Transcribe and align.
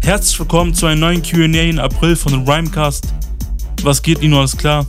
Herzlich 0.00 0.38
willkommen 0.38 0.74
zu 0.74 0.84
einem 0.84 1.00
neuen 1.00 1.22
QA 1.22 1.44
in 1.44 1.78
April 1.78 2.14
von 2.14 2.46
Rhymecast. 2.46 3.08
Was 3.82 4.02
geht, 4.02 4.20
Nino? 4.20 4.38
Alles 4.38 4.56
klar? 4.56 4.86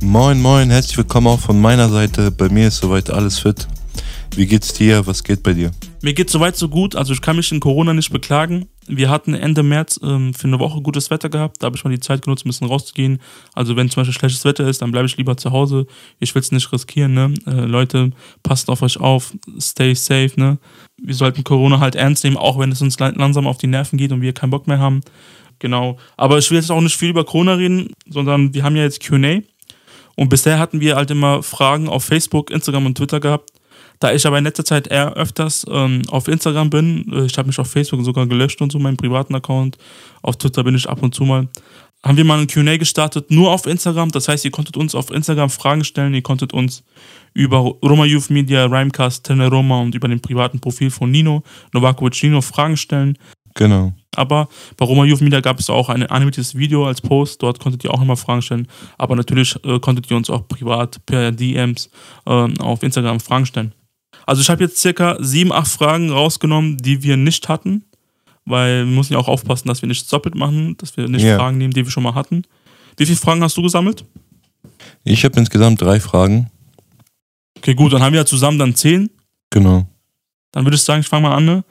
Moin, 0.00 0.42
moin, 0.42 0.68
herzlich 0.68 0.98
willkommen 0.98 1.28
auch 1.28 1.38
von 1.38 1.60
meiner 1.60 1.88
Seite. 1.88 2.32
Bei 2.32 2.48
mir 2.48 2.66
ist 2.66 2.78
soweit 2.78 3.08
alles 3.08 3.38
fit. 3.38 3.68
Wie 4.38 4.46
geht's 4.46 4.72
dir? 4.72 5.04
Was 5.04 5.24
geht 5.24 5.42
bei 5.42 5.52
dir? 5.52 5.72
Mir 6.00 6.14
geht's 6.14 6.30
soweit 6.30 6.56
so 6.56 6.68
gut. 6.68 6.94
Also, 6.94 7.12
ich 7.12 7.20
kann 7.20 7.34
mich 7.34 7.50
in 7.50 7.58
Corona 7.58 7.92
nicht 7.92 8.12
beklagen. 8.12 8.68
Wir 8.86 9.10
hatten 9.10 9.34
Ende 9.34 9.64
März 9.64 9.98
ähm, 10.00 10.32
für 10.32 10.46
eine 10.46 10.60
Woche 10.60 10.80
gutes 10.80 11.10
Wetter 11.10 11.28
gehabt. 11.28 11.56
Da 11.60 11.64
habe 11.66 11.76
ich 11.76 11.82
mal 11.82 11.90
die 11.90 11.98
Zeit 11.98 12.22
genutzt, 12.22 12.46
ein 12.46 12.50
bisschen 12.50 12.68
rauszugehen. 12.68 13.18
Also, 13.54 13.74
wenn 13.74 13.90
zum 13.90 14.02
Beispiel 14.02 14.14
schlechtes 14.14 14.44
Wetter 14.44 14.68
ist, 14.68 14.80
dann 14.80 14.92
bleibe 14.92 15.06
ich 15.06 15.16
lieber 15.16 15.36
zu 15.36 15.50
Hause. 15.50 15.88
Ich 16.20 16.36
will 16.36 16.40
es 16.42 16.52
nicht 16.52 16.72
riskieren, 16.72 17.14
ne? 17.14 17.34
Äh, 17.48 17.64
Leute, 17.64 18.12
passt 18.44 18.70
auf 18.70 18.82
euch 18.82 19.00
auf. 19.00 19.34
Stay 19.58 19.92
safe, 19.94 20.30
ne? 20.36 20.58
Wir 21.02 21.16
sollten 21.16 21.42
Corona 21.42 21.80
halt 21.80 21.96
ernst 21.96 22.22
nehmen, 22.22 22.36
auch 22.36 22.60
wenn 22.60 22.70
es 22.70 22.80
uns 22.80 22.96
langsam 23.00 23.48
auf 23.48 23.58
die 23.58 23.66
Nerven 23.66 23.98
geht 23.98 24.12
und 24.12 24.20
wir 24.20 24.32
keinen 24.34 24.50
Bock 24.50 24.68
mehr 24.68 24.78
haben. 24.78 25.00
Genau. 25.58 25.98
Aber 26.16 26.38
ich 26.38 26.48
will 26.52 26.58
jetzt 26.58 26.70
auch 26.70 26.80
nicht 26.80 26.96
viel 26.96 27.10
über 27.10 27.24
Corona 27.24 27.54
reden, 27.54 27.88
sondern 28.08 28.54
wir 28.54 28.62
haben 28.62 28.76
ja 28.76 28.84
jetzt 28.84 29.02
QA. 29.02 29.40
Und 30.14 30.28
bisher 30.28 30.60
hatten 30.60 30.80
wir 30.80 30.94
halt 30.94 31.10
immer 31.10 31.42
Fragen 31.42 31.88
auf 31.88 32.04
Facebook, 32.04 32.52
Instagram 32.52 32.86
und 32.86 32.96
Twitter 32.96 33.18
gehabt. 33.18 33.57
Da 33.98 34.12
ich 34.12 34.26
aber 34.26 34.38
in 34.38 34.44
letzter 34.44 34.64
Zeit 34.64 34.86
eher 34.86 35.14
öfters 35.14 35.66
ähm, 35.70 36.02
auf 36.08 36.28
Instagram 36.28 36.70
bin, 36.70 37.12
äh, 37.12 37.24
ich 37.24 37.36
habe 37.36 37.48
mich 37.48 37.58
auf 37.58 37.70
Facebook 37.70 38.04
sogar 38.04 38.26
gelöscht 38.26 38.60
und 38.60 38.70
so, 38.70 38.78
meinen 38.78 38.96
privaten 38.96 39.34
Account. 39.34 39.76
Auf 40.22 40.36
Twitter 40.36 40.64
bin 40.64 40.74
ich 40.74 40.88
ab 40.88 41.02
und 41.02 41.14
zu 41.14 41.24
mal. 41.24 41.48
Haben 42.04 42.16
wir 42.16 42.24
mal 42.24 42.38
ein 42.38 42.46
QA 42.46 42.76
gestartet, 42.76 43.30
nur 43.32 43.50
auf 43.50 43.66
Instagram. 43.66 44.10
Das 44.12 44.28
heißt, 44.28 44.44
ihr 44.44 44.52
konntet 44.52 44.76
uns 44.76 44.94
auf 44.94 45.10
Instagram 45.10 45.50
Fragen 45.50 45.82
stellen, 45.82 46.14
ihr 46.14 46.22
konntet 46.22 46.52
uns 46.52 46.84
über 47.34 47.58
Roma 47.58 48.04
Youth 48.04 48.30
Media, 48.30 48.66
Rhymecast, 48.66 49.24
Tene 49.24 49.48
Roma 49.48 49.80
und 49.80 49.94
über 49.96 50.06
den 50.06 50.20
privaten 50.20 50.60
Profil 50.60 50.90
von 50.90 51.10
Nino, 51.10 51.42
Novakovic 51.72 52.22
Nino 52.22 52.40
Fragen 52.40 52.76
stellen. 52.76 53.18
Genau. 53.54 53.92
Aber 54.14 54.48
bei 54.76 54.86
Roma 54.86 55.04
Youth 55.04 55.20
Media 55.20 55.40
gab 55.40 55.58
es 55.58 55.68
auch 55.68 55.88
ein 55.88 56.04
animiertes 56.04 56.54
Video 56.54 56.86
als 56.86 57.00
Post. 57.00 57.42
Dort 57.42 57.58
konntet 57.58 57.82
ihr 57.82 57.92
auch 57.92 57.98
nochmal 57.98 58.16
Fragen 58.16 58.42
stellen. 58.42 58.68
Aber 58.96 59.16
natürlich 59.16 59.56
äh, 59.64 59.80
konntet 59.80 60.08
ihr 60.10 60.16
uns 60.16 60.30
auch 60.30 60.46
privat 60.46 61.04
per 61.06 61.32
DMs 61.32 61.90
äh, 62.26 62.30
auf 62.30 62.82
Instagram 62.84 63.18
Fragen 63.18 63.46
stellen. 63.46 63.72
Also 64.28 64.42
ich 64.42 64.50
habe 64.50 64.62
jetzt 64.62 64.76
circa 64.76 65.16
sieben, 65.20 65.52
acht 65.54 65.68
Fragen 65.68 66.10
rausgenommen, 66.10 66.76
die 66.76 67.02
wir 67.02 67.16
nicht 67.16 67.48
hatten, 67.48 67.84
weil 68.44 68.84
wir 68.84 68.94
müssen 68.94 69.14
ja 69.14 69.18
auch 69.18 69.26
aufpassen, 69.26 69.68
dass 69.68 69.80
wir 69.80 69.86
nicht 69.86 70.12
doppelt 70.12 70.34
machen, 70.34 70.76
dass 70.76 70.94
wir 70.98 71.08
nicht 71.08 71.22
Ja. 71.22 71.38
Fragen 71.38 71.56
nehmen, 71.56 71.72
die 71.72 71.82
wir 71.82 71.90
schon 71.90 72.02
mal 72.02 72.14
hatten. 72.14 72.42
Wie 72.98 73.06
viele 73.06 73.16
Fragen 73.16 73.42
hast 73.42 73.56
du 73.56 73.62
gesammelt? 73.62 74.04
Ich 75.02 75.24
habe 75.24 75.38
insgesamt 75.40 75.80
drei 75.80 75.98
Fragen. 75.98 76.50
Okay, 77.56 77.74
gut, 77.74 77.94
dann 77.94 78.02
haben 78.02 78.12
wir 78.12 78.20
ja 78.20 78.26
zusammen 78.26 78.58
dann 78.58 78.74
zehn. 78.74 79.08
Genau. 79.48 79.86
Dann 80.52 80.66
würde 80.66 80.74
ich 80.74 80.82
sagen, 80.82 81.00
ich 81.00 81.08
fange 81.08 81.26
mal 81.26 81.34
an. 81.34 81.46
Ne? 81.46 81.64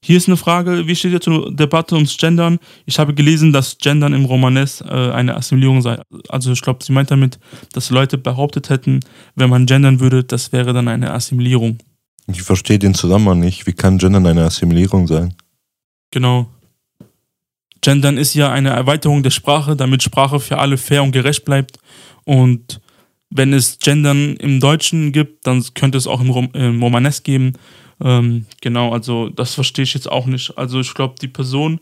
Hier 0.00 0.18
ist 0.18 0.28
eine 0.28 0.36
Frage, 0.36 0.86
wie 0.86 0.94
steht 0.94 1.10
ihr 1.10 1.20
zur 1.20 1.52
Debatte 1.52 1.96
ums 1.96 2.16
Gendern? 2.16 2.60
Ich 2.86 3.00
habe 3.00 3.12
gelesen, 3.12 3.52
dass 3.52 3.76
Gendern 3.76 4.12
im 4.12 4.24
Romanes 4.24 4.82
äh, 4.82 5.10
eine 5.10 5.36
Assimilierung 5.36 5.82
sei. 5.82 6.00
Also 6.28 6.52
ich 6.52 6.62
glaube, 6.62 6.84
sie 6.84 6.92
meint 6.92 7.10
damit, 7.10 7.40
dass 7.72 7.90
Leute 7.90 8.18
behauptet 8.18 8.70
hätten, 8.70 9.00
wenn 9.34 9.50
man 9.50 9.66
gendern 9.66 9.98
würde, 9.98 10.22
das 10.22 10.52
wäre 10.52 10.72
dann 10.72 10.86
eine 10.86 11.12
Assimilierung. 11.12 11.78
Ich 12.30 12.42
verstehe 12.42 12.78
den 12.78 12.94
Zusammenhang 12.94 13.40
nicht. 13.40 13.66
Wie 13.66 13.72
kann 13.72 13.98
Gendern 13.98 14.26
eine 14.26 14.44
Assimilierung 14.44 15.06
sein? 15.06 15.34
Genau. 16.10 16.48
Gendern 17.80 18.18
ist 18.18 18.34
ja 18.34 18.50
eine 18.52 18.70
Erweiterung 18.70 19.22
der 19.22 19.30
Sprache, 19.30 19.76
damit 19.76 20.02
Sprache 20.02 20.40
für 20.40 20.58
alle 20.58 20.76
fair 20.76 21.02
und 21.02 21.12
gerecht 21.12 21.44
bleibt. 21.44 21.78
Und 22.24 22.80
wenn 23.30 23.52
es 23.52 23.78
Gendern 23.78 24.36
im 24.36 24.60
Deutschen 24.60 25.12
gibt, 25.12 25.46
dann 25.46 25.64
könnte 25.74 25.96
es 25.96 26.06
auch 26.06 26.20
im, 26.20 26.30
Rom 26.30 26.50
im 26.52 26.82
Romanes 26.82 27.22
geben. 27.22 27.54
Ähm, 28.00 28.46
genau, 28.60 28.92
also 28.92 29.28
das 29.30 29.54
verstehe 29.54 29.84
ich 29.84 29.94
jetzt 29.94 30.10
auch 30.10 30.26
nicht. 30.26 30.56
Also 30.58 30.80
ich 30.80 30.92
glaube, 30.94 31.14
die 31.20 31.28
Person, 31.28 31.80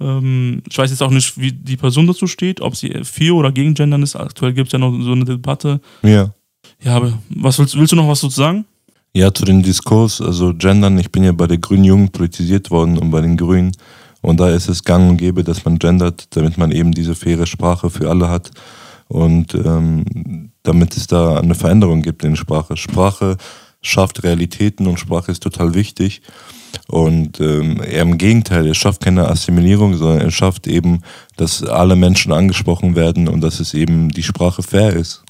ähm, 0.00 0.62
ich 0.68 0.76
weiß 0.76 0.90
jetzt 0.90 1.02
auch 1.02 1.10
nicht, 1.10 1.38
wie 1.38 1.52
die 1.52 1.76
Person 1.76 2.06
dazu 2.06 2.26
steht, 2.26 2.60
ob 2.60 2.76
sie 2.76 3.04
für 3.04 3.34
oder 3.34 3.52
gegen 3.52 3.74
Gendern 3.74 4.02
ist. 4.02 4.16
Aktuell 4.16 4.52
gibt 4.52 4.68
es 4.68 4.72
ja 4.72 4.78
noch 4.78 4.92
so 5.00 5.12
eine 5.12 5.24
Debatte. 5.24 5.80
Ja. 6.02 6.34
Ja, 6.82 6.96
aber 6.96 7.18
was 7.28 7.58
willst, 7.58 7.76
willst 7.76 7.92
du 7.92 7.96
noch 7.96 8.08
was 8.08 8.20
dazu 8.20 8.34
sagen? 8.34 8.64
Ja, 9.14 9.32
zu 9.34 9.44
dem 9.44 9.62
Diskurs, 9.62 10.22
also 10.22 10.54
Gendern, 10.54 10.98
ich 10.98 11.12
bin 11.12 11.22
ja 11.22 11.32
bei 11.32 11.46
der 11.46 11.58
Grünen 11.58 11.84
Jugend 11.84 12.12
politisiert 12.12 12.70
worden 12.70 12.96
und 12.96 13.10
bei 13.10 13.20
den 13.20 13.36
Grünen. 13.36 13.72
Und 14.22 14.40
da 14.40 14.48
ist 14.48 14.68
es 14.68 14.84
gang 14.84 15.10
und 15.10 15.16
gäbe, 15.18 15.44
dass 15.44 15.64
man 15.64 15.78
gendert, 15.78 16.34
damit 16.34 16.56
man 16.56 16.70
eben 16.72 16.92
diese 16.92 17.14
faire 17.14 17.46
Sprache 17.46 17.90
für 17.90 18.08
alle 18.08 18.30
hat. 18.30 18.50
Und 19.08 19.54
ähm, 19.54 20.50
damit 20.62 20.96
es 20.96 21.08
da 21.08 21.38
eine 21.38 21.54
Veränderung 21.54 22.00
gibt 22.00 22.24
in 22.24 22.36
Sprache. 22.36 22.78
Sprache 22.78 23.36
schafft 23.82 24.22
Realitäten 24.22 24.86
und 24.86 24.98
Sprache 24.98 25.30
ist 25.30 25.42
total 25.42 25.74
wichtig. 25.74 26.22
Und 26.88 27.38
ähm, 27.40 27.82
eher 27.82 28.02
im 28.02 28.16
Gegenteil, 28.16 28.66
es 28.66 28.78
schafft 28.78 29.02
keine 29.02 29.28
Assimilierung, 29.28 29.94
sondern 29.94 30.26
es 30.26 30.32
schafft 30.32 30.66
eben, 30.66 31.02
dass 31.36 31.62
alle 31.62 31.96
Menschen 31.96 32.32
angesprochen 32.32 32.94
werden 32.94 33.28
und 33.28 33.42
dass 33.42 33.60
es 33.60 33.74
eben 33.74 34.08
die 34.08 34.22
Sprache 34.22 34.62
fair 34.62 34.94
ist. 34.94 35.22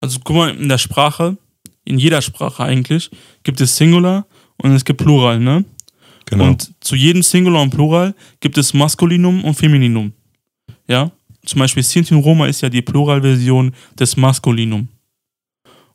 Also 0.00 0.20
guck 0.22 0.36
mal, 0.36 0.54
in 0.54 0.68
der 0.68 0.78
Sprache, 0.78 1.36
in 1.84 1.98
jeder 1.98 2.22
Sprache 2.22 2.64
eigentlich, 2.64 3.10
gibt 3.42 3.60
es 3.60 3.76
Singular 3.76 4.26
und 4.56 4.72
es 4.72 4.84
gibt 4.84 5.00
Plural, 5.02 5.38
ne? 5.38 5.64
Genau. 6.26 6.44
Und 6.46 6.72
zu 6.80 6.96
jedem 6.96 7.22
Singular 7.22 7.62
und 7.62 7.70
Plural 7.70 8.14
gibt 8.40 8.56
es 8.56 8.72
Maskulinum 8.72 9.44
und 9.44 9.54
Femininum. 9.54 10.12
Ja? 10.88 11.10
Zum 11.44 11.58
Beispiel 11.58 11.82
Sinti 11.82 12.14
und 12.14 12.22
Roma 12.22 12.46
ist 12.46 12.62
ja 12.62 12.70
die 12.70 12.80
Pluralversion 12.82 13.74
des 13.98 14.16
Maskulinum. 14.16 14.88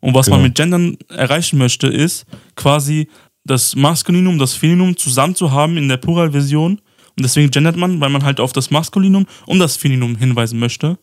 Und 0.01 0.13
was 0.13 0.27
man 0.29 0.37
Genau. 0.39 0.47
mit 0.47 0.55
Gendern 0.55 0.97
erreichen 1.09 1.57
möchte, 1.57 1.87
ist 1.87 2.25
quasi 2.55 3.07
das 3.43 3.75
Maskulinum, 3.75 4.37
das 4.37 4.53
Femininum 4.53 4.95
zusammen 4.95 5.35
zu 5.35 5.51
haben 5.51 5.77
in 5.77 5.89
der 5.89 5.97
Pluralversion. 5.97 6.73
Und 6.73 7.23
deswegen 7.23 7.49
gendert 7.49 7.75
man, 7.75 7.99
weil 7.99 8.09
man 8.09 8.23
halt 8.23 8.39
auf 8.39 8.53
das 8.53 8.69
Maskulinum 8.69 9.25
und 9.47 9.59
das 9.59 9.75
Femininum 9.75 10.15
hinweisen 10.15 10.59
möchte, 10.59 10.99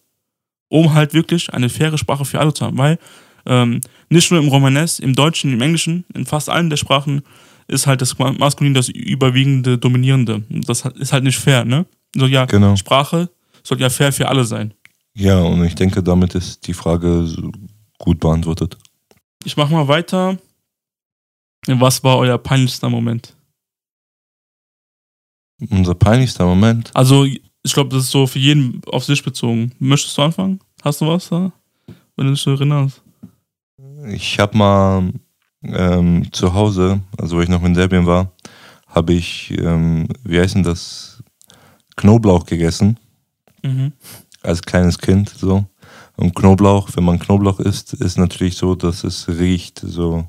um 0.69 0.94
halt 0.94 1.12
wirklich 1.12 1.52
eine 1.52 1.69
faire 1.69 1.98
Sprache 1.98 2.25
für 2.25 2.38
alle 2.38 2.54
zu 2.54 2.64
haben. 2.64 2.78
Weil 2.78 2.98
ähm, 3.46 3.80
nicht 4.08 4.30
nur 4.30 4.40
im 4.40 4.48
Romanes, 4.48 4.98
im 4.98 5.14
Deutschen, 5.14 5.52
im 5.52 5.60
Englischen, 5.60 6.04
in 6.14 6.26
fast 6.26 6.48
allen 6.50 6.70
der 6.70 6.76
Sprachen 6.76 7.22
ist 7.68 7.86
halt 7.86 8.00
das 8.00 8.16
Maskulin 8.18 8.74
das 8.74 8.88
überwiegende, 8.88 9.78
dominierende. 9.78 10.44
Das 10.48 10.84
ist 10.84 11.12
halt 11.12 11.24
nicht 11.24 11.38
fair, 11.38 11.64
ne? 11.64 11.86
So, 12.14 12.26
ja, 12.26 12.44
Genau. 12.46 12.76
Sprache 12.76 13.28
soll 13.62 13.80
ja 13.80 13.90
fair 13.90 14.12
für 14.12 14.28
alle 14.28 14.44
sein. 14.44 14.72
Ja, 15.14 15.40
und 15.40 15.64
ich 15.64 15.74
denke, 15.74 16.02
damit 16.02 16.34
ist 16.34 16.66
die 16.66 16.74
Frage 16.74 17.26
gut 17.98 18.20
beantwortet. 18.20 18.76
Ich 19.44 19.56
mach 19.56 19.68
mal 19.70 19.88
weiter. 19.88 20.38
Was 21.66 22.04
war 22.04 22.18
euer 22.18 22.38
peinlichster 22.38 22.88
Moment? 22.88 23.34
Unser 25.70 25.94
peinlichster 25.94 26.44
Moment. 26.44 26.90
Also, 26.94 27.24
ich 27.24 27.72
glaube, 27.72 27.90
das 27.90 28.04
ist 28.04 28.10
so 28.10 28.26
für 28.26 28.38
jeden 28.38 28.80
auf 28.86 29.04
sich 29.04 29.22
bezogen. 29.22 29.72
Möchtest 29.78 30.16
du 30.16 30.22
anfangen? 30.22 30.60
Hast 30.82 31.00
du 31.00 31.08
was 31.08 31.28
da? 31.28 31.52
Wenn 32.16 32.26
du 32.26 32.34
dich 32.34 32.46
erinnerst. 32.46 33.02
Ich 34.09 34.39
habe 34.39 34.56
mal 34.56 35.12
ähm, 35.62 36.33
zu 36.33 36.55
Hause, 36.55 37.00
also 37.19 37.37
wo 37.37 37.41
ich 37.41 37.49
noch 37.49 37.62
in 37.65 37.75
Serbien 37.75 38.06
war, 38.06 38.33
habe 38.89 39.12
ich, 39.15 39.53
ähm, 39.59 40.09
wie 40.25 40.39
heißt 40.41 40.55
denn 40.55 40.62
das, 40.62 41.22
Knoblauch 41.97 42.44
gegessen, 42.47 42.99
Mhm. 43.62 43.93
als 44.43 44.62
kleines 44.62 44.99
Kind 44.99 45.31
so. 45.31 45.65
Und 46.17 46.34
Knoblauch, 46.34 46.91
wenn 46.94 47.05
man 47.05 47.19
Knoblauch 47.19 47.59
isst, 47.59 47.94
ist 47.94 48.19
natürlich 48.19 48.56
so, 48.56 48.75
dass 48.75 49.03
es 49.03 49.28
riecht 49.28 49.81
so. 49.81 50.28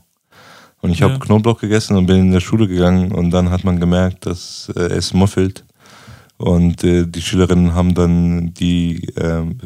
Und 0.81 0.91
ich 0.91 1.01
habe 1.01 1.13
Ja. 1.13 1.19
Knoblauch 1.19 1.59
gegessen 1.59 1.97
und 1.97 2.05
bin 2.07 2.17
in 2.17 2.31
der 2.31 2.39
Schule 2.39 2.67
gegangen 2.67 3.11
und 3.11 3.31
dann 3.31 3.51
hat 3.51 3.63
man 3.63 3.79
gemerkt, 3.79 4.25
dass 4.25 4.71
äh, 4.75 4.81
es 4.81 5.13
muffelt. 5.13 5.65
Und 6.37 6.83
äh, 6.83 7.05
die 7.05 7.21
Schülerinnen 7.21 7.73
haben 7.73 7.93
dann 7.93 8.53
die, 8.53 9.07
ähm, 9.17 9.57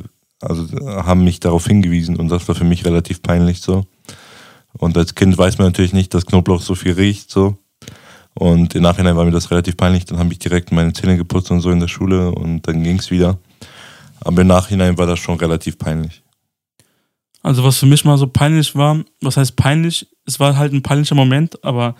also 0.41 0.67
haben 0.85 1.23
mich 1.23 1.39
darauf 1.39 1.65
hingewiesen 1.67 2.17
und 2.17 2.29
das 2.29 2.47
war 2.47 2.55
für 2.55 2.63
mich 2.63 2.85
relativ 2.85 3.21
peinlich 3.21 3.61
so. 3.61 3.85
Und 4.73 4.97
als 4.97 5.15
Kind 5.15 5.37
weiß 5.37 5.57
man 5.57 5.67
natürlich 5.67 5.93
nicht, 5.93 6.13
dass 6.13 6.25
Knoblauch 6.25 6.61
so 6.61 6.75
viel 6.75 6.93
riecht 6.93 7.29
so. 7.29 7.57
Und 8.33 8.75
im 8.75 8.83
Nachhinein 8.83 9.17
war 9.17 9.25
mir 9.25 9.31
das 9.31 9.51
relativ 9.51 9.75
peinlich. 9.75 10.05
Dann 10.05 10.17
habe 10.17 10.31
ich 10.31 10.39
direkt 10.39 10.71
meine 10.71 10.93
Zähne 10.93 11.17
geputzt 11.17 11.51
und 11.51 11.59
so 11.59 11.69
in 11.69 11.79
der 11.79 11.89
Schule 11.89 12.31
und 12.31 12.67
dann 12.67 12.81
ging 12.81 12.97
es 12.97 13.11
wieder. 13.11 13.37
Aber 14.21 14.41
im 14.41 14.47
Nachhinein 14.47 14.97
war 14.97 15.05
das 15.05 15.19
schon 15.19 15.37
relativ 15.37 15.77
peinlich. 15.77 16.23
Also, 17.43 17.63
was 17.63 17.77
für 17.77 17.87
mich 17.87 18.05
mal 18.05 18.17
so 18.17 18.27
peinlich 18.27 18.75
war, 18.75 19.03
was 19.19 19.37
heißt 19.37 19.55
peinlich? 19.55 20.07
Es 20.25 20.39
war 20.39 20.57
halt 20.57 20.73
ein 20.73 20.83
peinlicher 20.83 21.15
Moment, 21.15 21.63
aber 21.63 21.95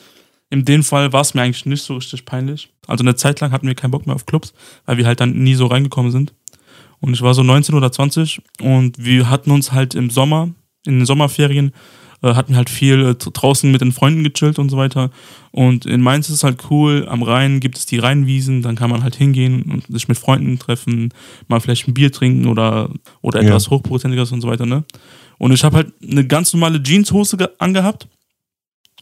in 0.52 0.66
dem 0.66 0.84
Fall 0.84 1.12
war 1.14 1.22
es 1.22 1.34
mir 1.34 1.42
eigentlich 1.42 1.66
nicht 1.66 1.84
so 1.84 1.96
richtig 1.96 2.26
peinlich. 2.26 2.72
Also, 2.88 3.04
eine 3.04 3.16
Zeit 3.16 3.40
lang 3.40 3.52
hatten 3.52 3.68
wir 3.68 3.76
keinen 3.76 3.92
Bock 3.92 4.06
mehr 4.06 4.16
auf 4.16 4.28
Clubs, 4.28 4.54
weil 4.86 4.98
wir 4.98 5.08
halt 5.08 5.20
dann 5.20 5.32
nie 5.44 5.56
so 5.56 5.66
reingekommen 5.66 6.12
sind. 6.12 6.34
Und 7.02 7.14
ich 7.14 7.22
war 7.22 7.34
so 7.34 7.44
19 7.44 7.76
oder 7.76 7.92
20 7.92 8.42
und 8.62 9.04
wir 9.04 9.30
hatten 9.30 9.52
uns 9.52 9.72
halt 9.72 9.96
im 9.96 10.10
Sommer, 10.10 10.50
in 10.86 11.00
den 11.00 11.06
Sommerferien, 11.06 11.74
äh, 12.22 12.36
hatten 12.36 12.56
halt 12.56 12.70
viel 12.70 13.02
äh, 13.02 13.16
draußen 13.16 13.72
mit 13.72 13.82
den 13.82 13.92
Freunden 13.92 14.24
gechillt 14.24 14.60
und 14.60 14.70
so 14.70 14.78
weiter. 14.78 15.10
Und 15.52 15.88
in 15.88 16.02
Mainz 16.02 16.30
ist 16.30 16.36
es 16.36 16.44
halt 16.44 16.60
cool, 16.70 17.08
am 17.10 17.24
Rhein 17.24 17.60
gibt 17.60 17.78
es 17.78 17.88
die 17.88 17.98
Rheinwiesen, 17.98 18.62
dann 18.62 18.76
kann 18.76 18.92
man 18.92 19.04
halt 19.04 19.16
hingehen 19.16 19.64
und 19.64 19.88
sich 19.88 20.08
mit 20.08 20.20
Freunden 20.20 20.60
treffen, 20.60 21.14
mal 21.48 21.60
vielleicht 21.60 21.88
ein 21.88 21.96
Bier 21.96 22.12
trinken 22.12 22.48
oder, 22.48 22.92
oder 23.22 23.42
etwas 23.42 23.66
ja. 23.66 23.72
Hochprozentiges 23.72 24.32
und 24.32 24.42
so 24.42 24.48
weiter, 24.48 24.68
ne? 24.68 24.84
Und 25.40 25.52
ich 25.52 25.64
habe 25.64 25.78
halt 25.78 25.94
eine 26.08 26.26
ganz 26.28 26.54
normale 26.54 26.82
Jeanshose 26.82 27.36
angehabt. 27.58 28.08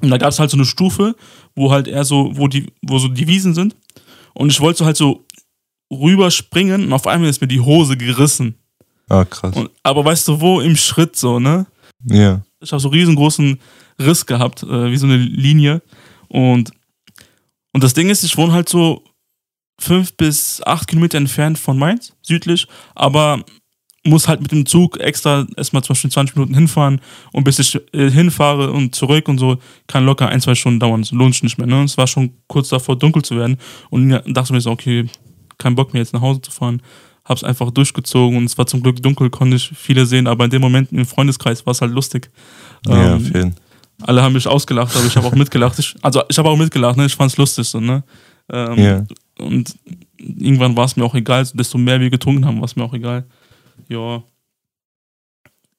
Und 0.02 0.10
da 0.10 0.18
gab 0.18 0.30
es 0.30 0.40
halt 0.40 0.50
so 0.50 0.56
eine 0.56 0.66
Stufe, 0.66 1.18
wo 1.54 1.69
halt 1.69 1.90
eher 1.90 2.06
so, 2.06 2.31
wo 2.38 2.48
die, 2.48 2.68
wo 2.81 2.98
so 2.98 3.10
die 3.10 3.28
Wiesen 3.28 3.54
sind. 3.54 3.75
Und 4.34 4.50
ich 4.50 4.62
wollte 4.62 4.80
so 4.80 4.86
halt 4.86 4.95
so 4.95 5.25
rüberspringen 5.92 6.86
und 6.86 6.94
auf 6.94 7.08
einmal 7.08 7.30
ist 7.30 7.42
mir 7.42 7.48
die 7.48 7.60
Hose 7.60 7.98
gerissen. 7.98 8.56
Ah, 9.10 9.26
krass. 9.26 9.56
Und, 9.56 9.72
aber 9.84 10.06
weißt 10.06 10.28
du 10.28 10.40
wo? 10.40 10.62
Im 10.62 10.76
Schritt 10.76 11.16
so, 11.16 11.40
ne? 11.40 11.66
Ja. 12.06 12.42
Ich 12.62 12.72
habe 12.72 12.80
so 12.80 12.90
riesengroßen 12.90 13.60
Riss 14.00 14.26
gehabt, 14.26 14.64
äh, 14.64 14.92
wie 14.92 14.98
so 14.98 15.08
eine 15.08 15.18
Linie. 15.18 15.82
Und, 16.28 16.72
und 17.74 17.84
das 17.84 17.94
Ding 17.94 18.10
ist, 18.10 18.24
ich 18.24 18.38
wohne 18.38 18.54
halt 18.54 18.70
so 18.70 19.04
fünf 19.80 20.14
bis 20.14 20.62
acht 20.66 20.88
Kilometer 20.88 21.18
entfernt 21.18 21.58
von 21.58 21.78
Mainz, 21.78 22.14
südlich, 22.22 22.68
aber 22.96 23.44
muss 24.06 24.28
halt 24.28 24.42
mit 24.42 24.52
dem 24.52 24.66
Zug 24.66 25.00
extra 25.00 25.46
erstmal 25.58 25.84
zum 25.84 25.94
Beispiel 25.94 26.12
20 26.12 26.36
Minuten 26.36 26.54
hinfahren 26.54 27.02
und 27.34 27.44
bis 27.44 27.60
ich 27.60 27.76
äh, 27.94 28.10
hinfahre 28.10 28.72
und 28.72 28.96
zurück 28.96 29.28
und 29.28 29.38
so, 29.38 29.58
kann 29.88 30.06
locker 30.06 30.30
ein, 30.30 30.42
zwei 30.42 30.56
Stunden 30.56 30.80
dauern. 30.80 31.02
Das 31.02 31.12
lohnt 31.12 31.34
sich 31.34 31.44
nicht 31.44 31.58
mehr. 31.58 31.68
Ne? 31.68 31.84
Es 31.84 31.98
war 31.98 32.08
schon 32.08 32.32
kurz 32.48 32.70
davor, 32.70 32.98
dunkel 32.98 33.24
zu 33.24 33.36
werden 33.36 33.58
und 33.90 34.10
dachte 34.28 34.54
mir 34.54 34.62
so, 34.62 34.72
okay, 34.72 35.08
kein 35.60 35.76
Bock 35.76 35.94
mehr 35.94 36.02
jetzt 36.02 36.14
nach 36.14 36.22
Hause 36.22 36.42
zu 36.42 36.50
fahren 36.50 36.82
habe 37.30 37.38
es 37.38 37.44
einfach 37.44 37.70
durchgezogen 37.70 38.38
und 38.38 38.46
es 38.46 38.58
war 38.58 38.66
zum 38.66 38.82
Glück 38.82 39.02
dunkel, 39.04 39.30
konnte 39.30 39.56
ich 39.56 39.72
viele 39.76 40.08
sehen, 40.08 40.26
aber 40.26 40.46
in 40.46 40.50
dem 40.50 40.62
Moment 40.62 40.92
im 40.92 41.06
Freundeskreis 41.06 41.64
war 41.66 41.72
es 41.72 41.82
halt 41.82 41.92
lustig. 41.92 42.32
Ja, 42.88 43.14
ähm, 43.14 43.22
vielen. 43.22 43.56
Alle 44.02 44.24
haben 44.24 44.34
mich 44.34 44.48
ausgelacht, 44.48 44.96
aber 44.96 45.06
ich 45.06 45.16
habe 45.16 45.28
auch 45.28 45.36
mitgelacht. 45.36 45.78
Ich, 45.78 45.96
also 46.02 46.24
ich 46.28 46.38
habe 46.40 46.50
auch 46.50 46.58
mitgelacht, 46.58 46.98
ne? 46.98 47.06
ich 47.06 47.16
fand 47.16 47.32
es 47.32 47.38
lustig. 47.38 47.68
So, 47.68 47.80
ne? 47.80 48.04
Ähm, 48.50 48.78
ja. 48.80 49.06
Und 49.38 49.76
irgendwann 50.18 50.76
war 50.76 50.86
es 50.86 50.96
mir 50.96 51.04
auch 51.04 51.14
egal, 51.14 51.46
desto 51.54 51.78
mehr 51.78 52.00
wir 52.00 52.10
getrunken 52.10 52.46
haben, 52.46 52.58
war 52.58 52.66
es 52.66 52.76
mir 52.76 52.84
auch 52.84 52.94
egal. 52.94 53.26
Ja. 53.90 54.24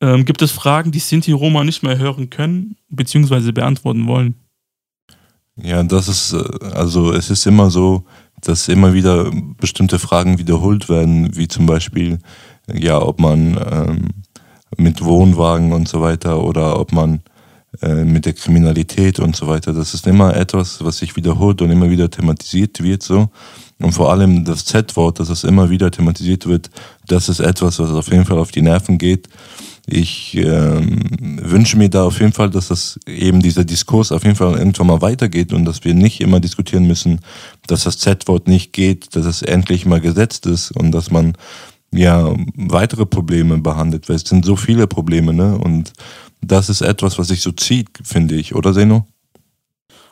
Ähm, 0.00 0.25
gibt 0.25 0.43
es 0.43 0.53
Fragen, 0.53 0.93
die 0.93 0.99
Sinti 1.00 1.33
Roma 1.33 1.65
nicht 1.65 1.83
mehr 1.83 1.99
hören 1.99 2.31
können, 2.31 2.76
beziehungsweise 2.91 3.53
beantworten 3.53 4.06
wollen? 4.06 4.35
Ja, 5.56 5.83
das 5.83 6.09
ist, 6.09 6.33
äh, 6.33 6.67
also 6.73 7.12
es 7.12 7.29
ist 7.29 7.44
immer 7.47 7.71
so, 7.71 8.05
dass 8.40 8.69
immer 8.69 8.94
wieder 8.94 9.31
bestimmte 9.60 9.98
Fragen 9.98 10.38
wiederholt 10.38 10.88
werden, 10.88 11.37
wie 11.37 11.48
zum 11.48 11.66
Beispiel, 11.66 12.19
ja, 12.72 13.00
ob 13.00 13.20
man 13.20 13.58
ähm, 13.70 14.08
mit 14.76 15.04
Wohnwagen 15.04 15.72
und 15.72 15.88
so 15.88 16.00
weiter 16.00 16.42
oder 16.42 16.78
ob 16.78 16.92
man 16.92 17.20
äh, 17.82 18.04
mit 18.04 18.26
der 18.26 18.32
Kriminalität 18.32 19.20
und 19.20 19.37
so 19.37 19.46
weiter. 19.46 19.72
Das 19.72 19.94
ist 19.94 20.06
immer 20.06 20.37
etwas, 20.37 20.84
was 20.84 20.98
sich 20.98 21.16
wiederholt 21.16 21.62
und 21.62 21.70
immer 21.70 21.90
wieder 21.90 22.10
thematisiert 22.10 22.82
wird 22.82 23.02
so. 23.02 23.28
Und 23.78 23.92
vor 23.92 24.10
allem 24.10 24.44
das 24.44 24.64
Z-Wort, 24.64 25.20
dass 25.20 25.31
es 25.31 25.44
immer 25.44 25.70
wieder 25.70 25.90
thematisiert 25.90 26.46
wird, 26.46 26.70
das 27.06 27.28
ist 27.28 27.40
etwas, 27.40 27.78
was 27.78 27.90
auf 27.90 28.10
jeden 28.10 28.26
Fall 28.26 28.38
auf 28.38 28.50
die 28.50 28.62
Nerven 28.62 28.98
geht. 28.98 29.28
Ich 29.87 30.37
ähm, 30.37 31.00
wünsche 31.43 31.77
mir 31.77 31.88
da 31.88 32.05
auf 32.05 32.21
jeden 32.21 32.32
Fall, 32.32 32.50
dass 32.50 32.69
das 32.69 32.99
eben 33.06 33.41
dieser 33.41 33.65
Diskurs 33.65 34.12
auf 34.12 34.25
jeden 34.25 34.37
Fall 34.37 34.56
irgendwann 34.56 34.87
mal 34.87 35.03
weitergeht 35.03 35.53
und 35.53 35.65
dass 35.65 35.85
wir 35.85 35.94
nicht 35.94 36.21
immer 36.21 36.41
diskutieren 36.41 36.87
müssen, 36.87 37.21
dass 37.67 37.85
das 37.85 37.99
Z-Wort 37.99 38.47
nicht 38.49 38.73
geht, 38.73 39.17
dass 39.17 39.27
es 39.27 39.43
endlich 39.43 39.87
mal 39.87 40.00
gesetzt 40.00 40.47
ist 40.47 40.71
und 40.73 40.93
dass 40.93 41.11
man 41.11 41.35
ja 41.93 42.35
weitere 42.55 43.06
Probleme 43.06 43.59
behandelt, 43.59 44.09
weil 44.09 44.17
es 44.17 44.23
sind 44.23 44.44
so 44.44 44.56
viele 44.56 44.87
Probleme, 44.87 45.32
ne? 45.32 45.59
Und 45.59 45.93
das 46.41 46.69
ist 46.69 46.81
etwas, 46.81 47.19
was 47.19 47.29
sich 47.29 47.43
so 47.43 47.53
zieht, 47.53 47.88
finde 48.03 48.37
ich, 48.37 48.55
oder 48.55 48.73
Seno? 48.73 49.06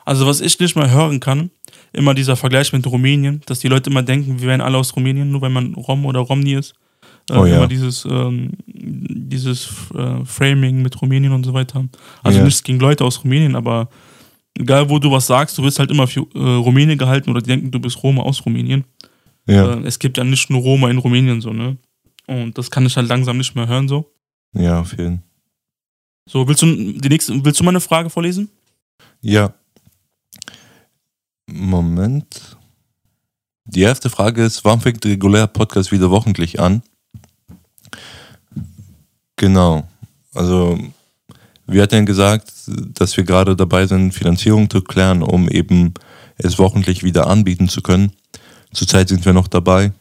Also 0.05 0.25
was 0.25 0.41
ich 0.41 0.59
nicht 0.59 0.75
mal 0.75 0.91
hören 0.91 1.19
kann, 1.19 1.51
immer 1.93 2.13
dieser 2.13 2.35
Vergleich 2.35 2.73
mit 2.73 2.85
Rumänien, 2.87 3.41
dass 3.45 3.59
die 3.59 3.67
Leute 3.67 3.89
immer 3.89 4.03
denken, 4.03 4.39
wir 4.41 4.47
wären 4.47 4.61
alle 4.61 4.77
aus 4.77 4.95
Rumänien, 4.95 5.31
nur 5.31 5.41
wenn 5.41 5.51
man 5.51 5.73
Rom 5.75 6.05
oder 6.05 6.19
Romni 6.19 6.53
ist. 6.53 6.73
Äh, 7.29 7.37
oh, 7.37 7.45
ja. 7.45 7.57
Immer 7.57 7.67
dieses, 7.67 8.05
ähm, 8.05 8.51
dieses 8.67 9.69
äh, 9.93 10.25
Framing 10.25 10.81
mit 10.81 11.01
Rumänien 11.01 11.33
und 11.33 11.45
so 11.45 11.53
weiter. 11.53 11.85
Also 12.23 12.39
ja. 12.39 12.45
nichts 12.45 12.63
gegen 12.63 12.79
Leute 12.79 13.05
aus 13.05 13.23
Rumänien, 13.23 13.55
aber 13.55 13.89
egal 14.57 14.89
wo 14.89 14.99
du 14.99 15.11
was 15.11 15.27
sagst, 15.27 15.57
du 15.57 15.63
wirst 15.63 15.79
halt 15.79 15.91
immer 15.91 16.07
für 16.07 16.25
äh, 16.33 16.39
Rumänien 16.39 16.97
gehalten 16.97 17.29
oder 17.29 17.41
die 17.41 17.47
denken, 17.47 17.71
du 17.71 17.79
bist 17.79 18.01
Roma 18.03 18.23
aus 18.23 18.45
Rumänien. 18.45 18.83
Ja. 19.47 19.75
Äh, 19.75 19.83
es 19.85 19.99
gibt 19.99 20.17
ja 20.17 20.23
nicht 20.23 20.49
nur 20.49 20.61
Roma 20.61 20.89
in 20.89 20.97
Rumänien 20.97 21.41
so, 21.41 21.51
ne? 21.51 21.77
Und 22.27 22.57
das 22.57 22.69
kann 22.69 22.85
ich 22.85 22.95
halt 22.95 23.07
langsam 23.07 23.37
nicht 23.37 23.55
mehr 23.55 23.67
hören 23.67 23.87
so. 23.87 24.11
Ja, 24.53 24.81
auf 24.81 24.91
jeden 24.91 25.17
Fall. 25.17 25.23
So, 26.29 26.47
willst 26.47 26.61
du 26.61 26.67
die 26.67 27.09
nächste, 27.09 27.43
willst 27.43 27.59
du 27.59 27.63
mal 27.63 27.71
eine 27.71 27.79
Frage 27.79 28.11
vorlesen? 28.11 28.49
Ja. 29.21 29.51
Moment. 31.47 32.55
Die 33.65 33.81
erste 33.81 34.11
Frage 34.11 34.43
ist, 34.43 34.63
warum 34.63 34.79
fängt 34.79 35.03
der 35.03 35.11
reguläre 35.11 35.47
Podcast 35.47 35.91
wieder 35.91 36.11
wochentlich 36.11 36.59
an? 36.59 36.83
Genau. 39.39 39.87
Also 40.33 40.77
wir 41.65 41.81
hatten 41.81 42.05
gesagt, 42.05 42.51
dass 42.67 43.15
wir 43.15 43.23
gerade 43.23 43.55
dabei 43.55 43.87
sind, 43.87 44.13
Finanzierung 44.13 44.69
zu 44.69 44.81
klären, 44.81 45.23
um 45.23 45.47
eben 45.47 45.93
es 46.37 46.59
wochentlich 46.59 47.03
wieder 47.03 47.27
anbieten 47.27 47.69
zu 47.69 47.81
können. 47.81 48.11
Zurzeit 48.73 49.07
sind 49.07 49.25
wir 49.25 49.31
noch 49.31 49.47
dabei. 49.47 49.93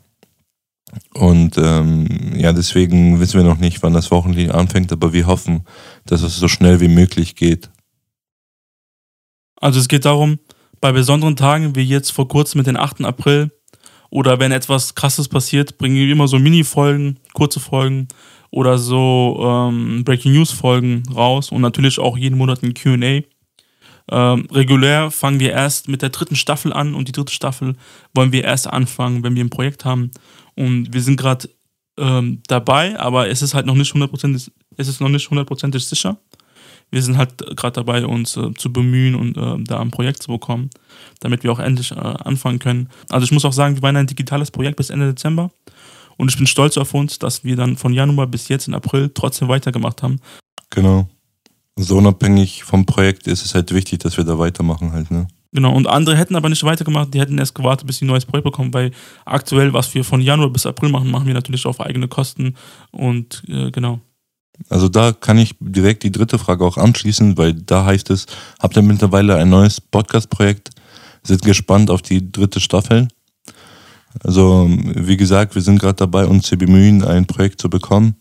Und 1.15 1.57
ähm, 1.57 2.35
ja, 2.35 2.53
deswegen 2.53 3.21
wissen 3.21 3.39
wir 3.39 3.45
noch 3.45 3.59
nicht, 3.59 3.81
wann 3.83 3.93
das 3.93 4.11
wochentlich 4.11 4.53
anfängt, 4.53 4.91
aber 4.91 5.13
wir 5.13 5.29
hoffen, 5.29 5.65
dass 6.05 6.23
es 6.23 6.37
so 6.37 6.49
schnell 6.49 6.81
wie 6.81 6.89
möglich 6.89 7.37
geht. 7.37 7.71
Also 9.61 9.79
es 9.79 9.87
geht 9.87 10.05
darum, 10.05 10.41
bei 10.81 10.91
besonderen 10.91 11.37
Tagen 11.37 11.77
wie 11.77 11.83
jetzt 11.83 12.11
vor 12.11 12.27
kurzem 12.27 12.59
mit 12.59 12.67
dem 12.67 12.77
8. 12.77 13.05
April 13.05 13.53
oder 14.11 14.41
wenn 14.41 14.51
etwas 14.51 14.97
Krasses 14.97 15.29
passiert, 15.29 15.79
bringen 15.79 15.95
wir 15.95 16.11
immer 16.11 16.27
so 16.27 16.41
Mini-Folgen, 16.41 17.21
kurze 17.35 17.61
Folgen 17.61 18.09
oder 18.51 18.79
so 18.79 19.39
ähm, 19.43 20.05
Breaking 20.05 20.33
News 20.33 20.51
Folgen 20.51 21.03
raus 21.15 21.53
und 21.53 21.61
natürlich 21.61 21.99
auch 21.99 22.17
jeden 22.17 22.39
Monat 22.39 22.63
ein 22.63 22.75
QA. 22.75 23.23
Ähm, 24.11 24.47
regulär 24.51 25.11
fangen 25.11 25.41
wir 25.41 25.53
erst 25.53 25.89
mit 25.89 26.01
der 26.01 26.09
dritten 26.09 26.37
Staffel 26.37 26.73
an 26.73 26.95
und 26.95 27.09
die 27.09 27.13
dritte 27.13 27.33
Staffel 27.33 27.77
wollen 28.15 28.33
wir 28.33 28.45
erst 28.45 28.67
anfangen, 28.67 29.23
wenn 29.23 29.37
wir 29.37 29.45
ein 29.45 29.51
Projekt 29.51 29.85
haben. 29.85 30.11
Und 30.55 30.93
wir 30.93 31.03
sind 31.03 31.19
gerade 31.19 31.49
ähm, 31.99 32.43
dabei, 32.47 32.99
aber 32.99 33.29
es 33.29 33.43
ist 33.43 33.55
halt 33.55 33.67
noch 33.67 33.75
nicht 33.75 33.93
hundertprozentig, 33.93 34.51
es 34.77 34.89
ist 34.89 35.01
noch 35.01 35.09
nicht 35.09 35.29
hundertprozentig 35.29 35.85
sicher. 35.85 36.17
Wir 36.91 37.03
sind 37.03 37.19
halt 37.19 37.37
gerade 37.55 37.75
dabei, 37.75 38.07
uns 38.07 38.37
äh, 38.39 38.55
zu 38.55 38.73
bemühen 38.73 39.15
und 39.15 39.37
äh, 39.37 39.65
da 39.65 39.81
ein 39.81 39.91
Projekt 39.91 40.23
zu 40.23 40.33
bekommen, 40.33 40.71
damit 41.21 41.45
wir 41.45 41.53
auch 41.53 41.59
endlich 41.59 41.91
äh, 41.93 41.97
anfangen 41.97 42.61
können. 42.61 42.89
Also 43.11 43.25
ich 43.25 43.33
muss 43.33 43.45
auch 43.45 43.53
sagen, 43.53 43.75
wir 43.75 43.83
waren 43.83 43.97
ein 43.97 44.07
digitales 44.07 44.51
Projekt 44.51 44.77
bis 44.77 44.89
Ende 44.89 45.09
Dezember. 45.09 45.51
Und 46.19 46.31
ich 46.31 46.37
bin 46.37 46.47
stolz 46.47 46.77
auf 46.77 46.93
uns, 46.93 47.19
dass 47.19 47.45
wir 47.45 47.57
dann 47.57 47.77
von 47.77 47.95
Januar 47.95 48.27
bis 48.27 48.49
jetzt 48.49 48.69
in 48.69 48.75
April 48.75 49.11
trotzdem 49.15 49.49
weitergemacht 49.49 50.03
haben. 50.03 50.21
Genau. 50.69 51.09
So 51.77 51.97
unabhängig 51.97 52.65
vom 52.65 52.85
Projekt 52.85 53.27
ist 53.29 53.45
es 53.45 53.55
halt 53.55 53.73
wichtig, 53.73 54.01
dass 54.01 54.17
wir 54.17 54.25
da 54.25 54.39
weitermachen 54.39 54.93
halt, 54.93 55.11
ne? 55.11 55.29
Genau, 55.53 55.75
und 55.75 55.87
andere 55.87 56.17
hätten 56.17 56.37
aber 56.37 56.51
nicht 56.51 56.63
weitergemacht, 56.63 57.15
die 57.15 57.21
hätten 57.21 57.39
erst 57.39 57.55
gewartet, 57.55 57.87
bis 57.87 57.99
sie 57.99 58.05
ein 58.05 58.09
neues 58.09 58.27
Projekt 58.27 58.45
bekommen, 58.45 58.75
weil 58.75 58.91
aktuell, 59.25 59.73
was 59.73 59.95
wir 59.95 60.05
von 60.05 60.21
Januar 60.21 60.51
bis 60.51 60.67
April 60.67 60.91
machen, 60.91 61.11
machen 61.11 61.27
wir 61.27 61.33
natürlich 61.33 61.65
auf 61.65 61.81
eigene 61.81 62.07
Kosten 62.07 62.55
und 62.91 63.45
äh, 63.49 63.71
genau. 63.71 64.01
Also 64.69 64.89
da 64.89 65.13
kann 65.13 65.39
ich 65.39 65.55
direkt 65.61 66.03
die 66.03 66.13
dritte 66.13 66.39
Frage 66.39 66.65
auch 66.65 66.77
anschließen, 66.77 67.39
weil 67.39 67.55
da 67.55 67.87
heißt 67.87 68.11
es, 68.11 68.27
habt 68.59 68.77
ihr 68.77 68.83
mittlerweile 68.83 69.37
ein 69.37 69.49
neues 69.49 69.81
Podcast-Projekt, 69.81 70.71
sind 71.23 71.43
gespannt 71.43 71.91
auf 71.91 72.03
die 72.03 72.31
dritte 72.31 72.61
Staffel 72.61 73.09
also 74.23 74.69
wie 74.69 75.17
gesagt, 75.17 75.55
wir 75.55 75.63
sind 75.63 75.79
gerade 75.79 75.97
dabei, 75.97 76.27
uns 76.27 76.47
zu 76.47 76.57
bemühen, 76.57 77.05
ein 77.05 77.27
Projekt 77.27 77.61
zu 77.61 77.71
bekommen. 77.71 78.17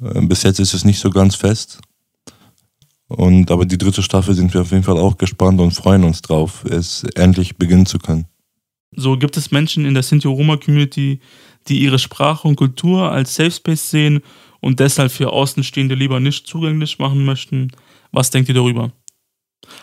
Äh, 0.00 0.26
bis 0.26 0.42
jetzt 0.42 0.60
ist 0.60 0.74
es 0.74 0.84
nicht 0.84 1.00
so 1.00 1.10
ganz 1.10 1.34
fest. 1.34 1.80
Und 3.08 3.50
aber 3.50 3.64
die 3.64 3.78
dritte 3.78 4.02
Staffel 4.02 4.34
sind 4.34 4.52
wir 4.52 4.60
auf 4.60 4.70
jeden 4.70 4.82
Fall 4.82 4.98
auch 4.98 5.16
gespannt 5.16 5.60
und 5.60 5.72
freuen 5.72 6.04
uns 6.04 6.20
drauf, 6.20 6.64
es 6.64 7.04
endlich 7.14 7.56
beginnen 7.56 7.86
zu 7.86 7.98
können. 7.98 8.26
So 8.92 9.16
gibt 9.16 9.36
es 9.36 9.50
Menschen 9.50 9.84
in 9.84 9.94
der 9.94 10.02
Sinti-Roma-Community, 10.02 11.20
die 11.68 11.78
ihre 11.78 11.98
Sprache 11.98 12.46
und 12.46 12.56
Kultur 12.56 13.10
als 13.10 13.34
Safe 13.34 13.50
Space 13.50 13.90
sehen 13.90 14.20
und 14.60 14.80
deshalb 14.80 15.10
für 15.10 15.32
Außenstehende 15.32 15.94
lieber 15.94 16.20
nicht 16.20 16.46
zugänglich 16.46 16.98
machen 16.98 17.24
möchten. 17.24 17.70
Was 18.12 18.30
denkt 18.30 18.48
ihr 18.48 18.54
darüber? 18.54 18.92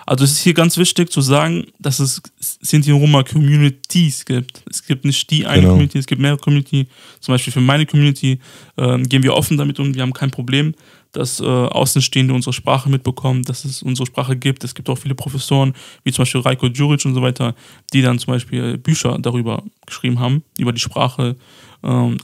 Also 0.05 0.23
es 0.23 0.31
ist 0.33 0.39
hier 0.39 0.53
ganz 0.53 0.77
wichtig 0.77 1.11
zu 1.11 1.21
sagen, 1.21 1.65
dass 1.79 1.99
es 1.99 2.21
Sinti 2.39 2.91
und 2.91 3.01
Roma 3.01 3.23
Communities 3.23 4.25
gibt. 4.25 4.63
Es 4.69 4.85
gibt 4.85 5.05
nicht 5.05 5.29
die 5.29 5.45
eine 5.45 5.61
genau. 5.61 5.73
Community, 5.73 5.97
es 5.97 6.05
gibt 6.05 6.21
mehrere 6.21 6.39
Community. 6.39 6.87
Zum 7.19 7.33
Beispiel 7.33 7.53
für 7.53 7.61
meine 7.61 7.85
Community 7.85 8.39
äh, 8.77 8.97
gehen 9.03 9.23
wir 9.23 9.33
offen 9.33 9.57
damit 9.57 9.79
um. 9.79 9.93
Wir 9.93 10.01
haben 10.01 10.13
kein 10.13 10.31
Problem, 10.31 10.75
dass 11.11 11.39
äh, 11.39 11.45
Außenstehende 11.45 12.33
unsere 12.33 12.53
Sprache 12.53 12.89
mitbekommen, 12.89 13.43
dass 13.43 13.65
es 13.65 13.81
unsere 13.81 14.05
Sprache 14.05 14.35
gibt. 14.35 14.63
Es 14.63 14.75
gibt 14.75 14.89
auch 14.89 14.97
viele 14.97 15.15
Professoren, 15.15 15.73
wie 16.03 16.11
zum 16.11 16.23
Beispiel 16.23 16.41
Reiko 16.41 16.69
Djuric 16.69 17.05
und 17.05 17.13
so 17.13 17.21
weiter, 17.21 17.55
die 17.93 18.01
dann 18.01 18.19
zum 18.19 18.33
Beispiel 18.33 18.77
Bücher 18.77 19.17
darüber 19.19 19.63
geschrieben 19.85 20.19
haben, 20.19 20.43
über 20.57 20.73
die 20.73 20.81
Sprache. 20.81 21.35
Ähm, 21.83 22.17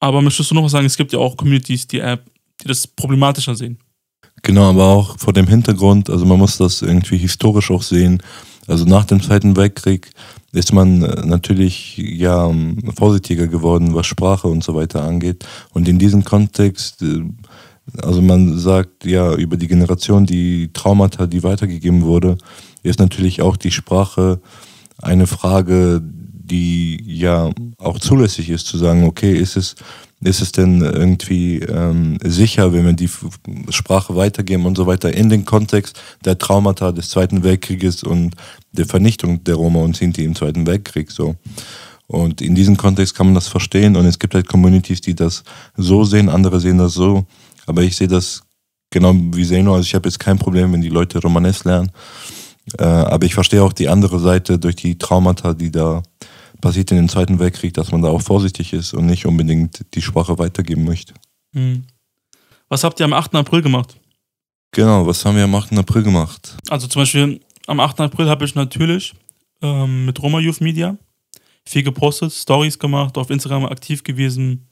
aber 0.00 0.20
möchtest 0.20 0.50
du 0.50 0.54
noch 0.54 0.64
was 0.64 0.72
sagen? 0.72 0.86
Es 0.86 0.96
gibt 0.96 1.12
ja 1.12 1.18
auch 1.18 1.36
Communities, 1.36 1.86
die, 1.86 1.98
die 2.00 2.68
das 2.68 2.86
problematischer 2.86 3.54
sehen. 3.54 3.78
Genau, 4.42 4.70
aber 4.70 4.84
auch 4.84 5.18
vor 5.18 5.32
dem 5.32 5.46
Hintergrund, 5.46 6.10
also 6.10 6.26
man 6.26 6.38
muss 6.38 6.58
das 6.58 6.82
irgendwie 6.82 7.16
historisch 7.16 7.70
auch 7.70 7.82
sehen. 7.82 8.22
Also 8.66 8.84
nach 8.84 9.04
dem 9.04 9.22
Zweiten 9.22 9.56
Weltkrieg 9.56 10.10
ist 10.52 10.72
man 10.72 11.02
äh, 11.02 11.26
natürlich 11.26 11.96
ja 11.96 12.50
vorsichtiger 12.96 13.46
geworden, 13.46 13.94
was 13.94 14.06
Sprache 14.06 14.48
und 14.48 14.62
so 14.64 14.74
weiter 14.74 15.02
angeht. 15.02 15.44
Und 15.72 15.88
in 15.88 15.98
diesem 15.98 16.24
Kontext, 16.24 17.02
äh, 17.02 17.22
also 18.02 18.22
man 18.22 18.58
sagt 18.58 19.04
ja 19.04 19.34
über 19.34 19.56
die 19.56 19.68
Generation, 19.68 20.24
die 20.24 20.70
Traumata, 20.72 21.26
die 21.26 21.42
weitergegeben 21.42 22.02
wurde, 22.02 22.38
ist 22.82 22.98
natürlich 22.98 23.42
auch 23.42 23.56
die 23.56 23.70
Sprache 23.70 24.40
eine 25.02 25.26
Frage, 25.26 26.00
die 26.02 27.02
ja 27.06 27.50
auch 27.78 27.98
zulässig 27.98 28.50
ist, 28.50 28.66
zu 28.66 28.78
sagen, 28.78 29.04
okay, 29.04 29.36
ist 29.36 29.56
es, 29.56 29.74
ist 30.24 30.40
es 30.40 30.52
denn 30.52 30.80
irgendwie 30.80 31.58
ähm, 31.58 32.18
sicher, 32.22 32.72
wenn 32.72 32.86
wir 32.86 32.92
die 32.94 33.10
Sprache 33.68 34.16
weitergeben 34.16 34.64
und 34.64 34.76
so 34.76 34.86
weiter 34.86 35.12
in 35.12 35.28
den 35.28 35.44
Kontext 35.44 36.00
der 36.24 36.38
Traumata 36.38 36.92
des 36.92 37.10
Zweiten 37.10 37.44
Weltkrieges 37.44 38.02
und 38.02 38.34
der 38.72 38.86
Vernichtung 38.86 39.44
der 39.44 39.56
Roma 39.56 39.80
und 39.80 39.96
Sinti 39.96 40.24
im 40.24 40.34
Zweiten 40.34 40.66
Weltkrieg 40.66 41.10
so. 41.10 41.36
Und 42.06 42.40
in 42.40 42.54
diesem 42.54 42.76
Kontext 42.76 43.14
kann 43.14 43.26
man 43.26 43.34
das 43.34 43.48
verstehen 43.48 43.96
und 43.96 44.06
es 44.06 44.18
gibt 44.18 44.34
halt 44.34 44.48
Communities, 44.48 45.00
die 45.00 45.14
das 45.14 45.44
so 45.76 46.04
sehen, 46.04 46.28
andere 46.28 46.58
sehen 46.58 46.78
das 46.78 46.94
so. 46.94 47.26
Aber 47.66 47.82
ich 47.82 47.96
sehe 47.96 48.08
das 48.08 48.42
genau 48.90 49.14
wie 49.14 49.46
Zeno, 49.46 49.74
also 49.74 49.84
ich 49.84 49.94
habe 49.94 50.08
jetzt 50.08 50.20
kein 50.20 50.38
Problem, 50.38 50.72
wenn 50.72 50.80
die 50.80 50.88
Leute 50.88 51.20
Romanes 51.20 51.64
lernen. 51.64 51.90
Äh, 52.78 52.84
aber 52.84 53.26
ich 53.26 53.34
verstehe 53.34 53.62
auch 53.62 53.72
die 53.72 53.88
andere 53.88 54.18
Seite 54.20 54.58
durch 54.58 54.76
die 54.76 54.96
Traumata, 54.96 55.52
die 55.52 55.70
da 55.70 56.02
passiert 56.64 56.90
in 56.92 56.96
den 56.96 57.10
Zweiten 57.10 57.38
Weltkrieg, 57.38 57.74
dass 57.74 57.92
man 57.92 58.00
da 58.00 58.08
auch 58.08 58.22
vorsichtig 58.22 58.72
ist 58.72 58.94
und 58.94 59.04
nicht 59.04 59.26
unbedingt 59.26 59.84
die 59.94 60.00
Sprache 60.00 60.38
weitergeben 60.38 60.84
möchte. 60.84 61.12
Mhm. 61.52 61.84
Was 62.70 62.84
habt 62.84 62.98
ihr 63.00 63.04
am 63.04 63.12
8. 63.12 63.34
April 63.34 63.60
gemacht? 63.60 64.00
Genau, 64.72 65.06
was 65.06 65.22
haben 65.26 65.36
wir 65.36 65.44
am 65.44 65.54
8. 65.54 65.76
April 65.76 66.02
gemacht? 66.02 66.56
Also 66.70 66.86
zum 66.86 67.02
Beispiel 67.02 67.40
am 67.66 67.80
8. 67.80 68.00
April 68.00 68.30
habe 68.30 68.46
ich 68.46 68.54
natürlich 68.54 69.12
ähm, 69.60 70.06
mit 70.06 70.22
Roma 70.22 70.40
Youth 70.40 70.62
Media 70.62 70.96
viel 71.66 71.82
gepostet, 71.82 72.32
Stories 72.32 72.78
gemacht, 72.78 73.18
auf 73.18 73.28
Instagram 73.28 73.66
aktiv 73.66 74.02
gewesen, 74.02 74.66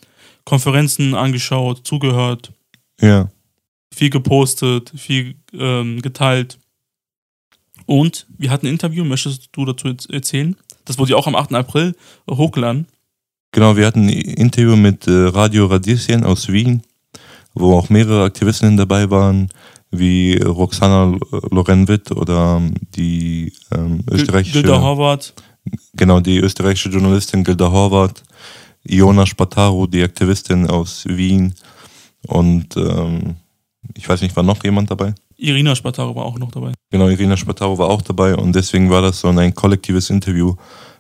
Konferenzen 0.47 1.15
angeschaut, 1.15 1.87
zugehört. 1.87 2.53
Ja. 3.03 3.31
Viel 3.95 4.09
gepostet, 4.09 4.91
viel 4.97 5.35
ähm, 5.53 6.01
geteilt. 6.01 6.59
Und 7.85 8.27
wir 8.39 8.49
hatten 8.49 8.67
ein 8.67 8.73
Interview, 8.73 9.05
möchtest 9.05 9.51
du 9.53 9.67
dazu 9.67 9.95
erzählen? 10.09 10.57
Das 10.85 10.99
wurde 10.99 11.13
ja 11.13 11.17
auch 11.17 11.27
am 11.27 11.37
8. 11.37 11.55
April 11.55 11.95
hochgeladen. 12.31 12.87
Genau, 13.53 13.77
wir 13.77 13.87
hatten 13.87 14.07
ein 14.07 14.09
Interview 14.09 14.77
mit 14.77 15.07
äh, 15.07 15.27
Radio 15.27 15.67
Radieschen 15.67 16.25
aus 16.25 16.49
Wien, 16.49 16.83
wo 17.55 17.77
auch 17.77 17.91
mehrere 17.91 18.25
Aktivistinnen 18.25 18.77
dabei 18.77 19.11
waren, 19.11 19.49
wie 19.91 20.37
Roxana 20.39 21.15
Lorenwitt 21.51 22.11
oder 22.13 22.57
ähm, 22.57 22.75
die 22.97 23.53
ähm, 23.71 24.03
österreichische. 24.11 24.63
Gilda 24.63 24.81
Horvath. 24.81 25.35
Genau, 25.95 26.21
die 26.21 26.39
österreichische 26.39 26.89
Journalistin 26.89 27.45
Gilda 27.45 27.71
Horvath, 27.71 28.23
Iona 28.85 29.27
Spataro, 29.27 29.87
die 29.87 30.03
Aktivistin 30.03 30.67
aus 30.67 31.05
Wien 31.07 31.55
und 32.27 32.77
ähm, 32.77 33.37
ich 33.95 34.09
weiß 34.09 34.23
nicht, 34.23 34.35
war 34.35 34.43
noch 34.43 34.63
jemand 34.65 34.91
dabei? 34.91 35.15
Irina 35.43 35.75
Spataro 35.75 36.15
war 36.15 36.25
auch 36.25 36.39
noch 36.39 36.51
dabei. 36.53 36.73
Genau, 36.91 37.09
Irina 37.09 37.37
Spataro 37.37 37.77
war 37.77 37.89
auch 37.89 38.03
dabei 38.03 38.37
und 38.37 38.55
deswegen 38.55 38.91
war 38.91 39.03
das 39.03 39.21
so 39.21 39.29
ein 39.29 39.55
kollektives 39.55 40.09
Interview 40.09 40.55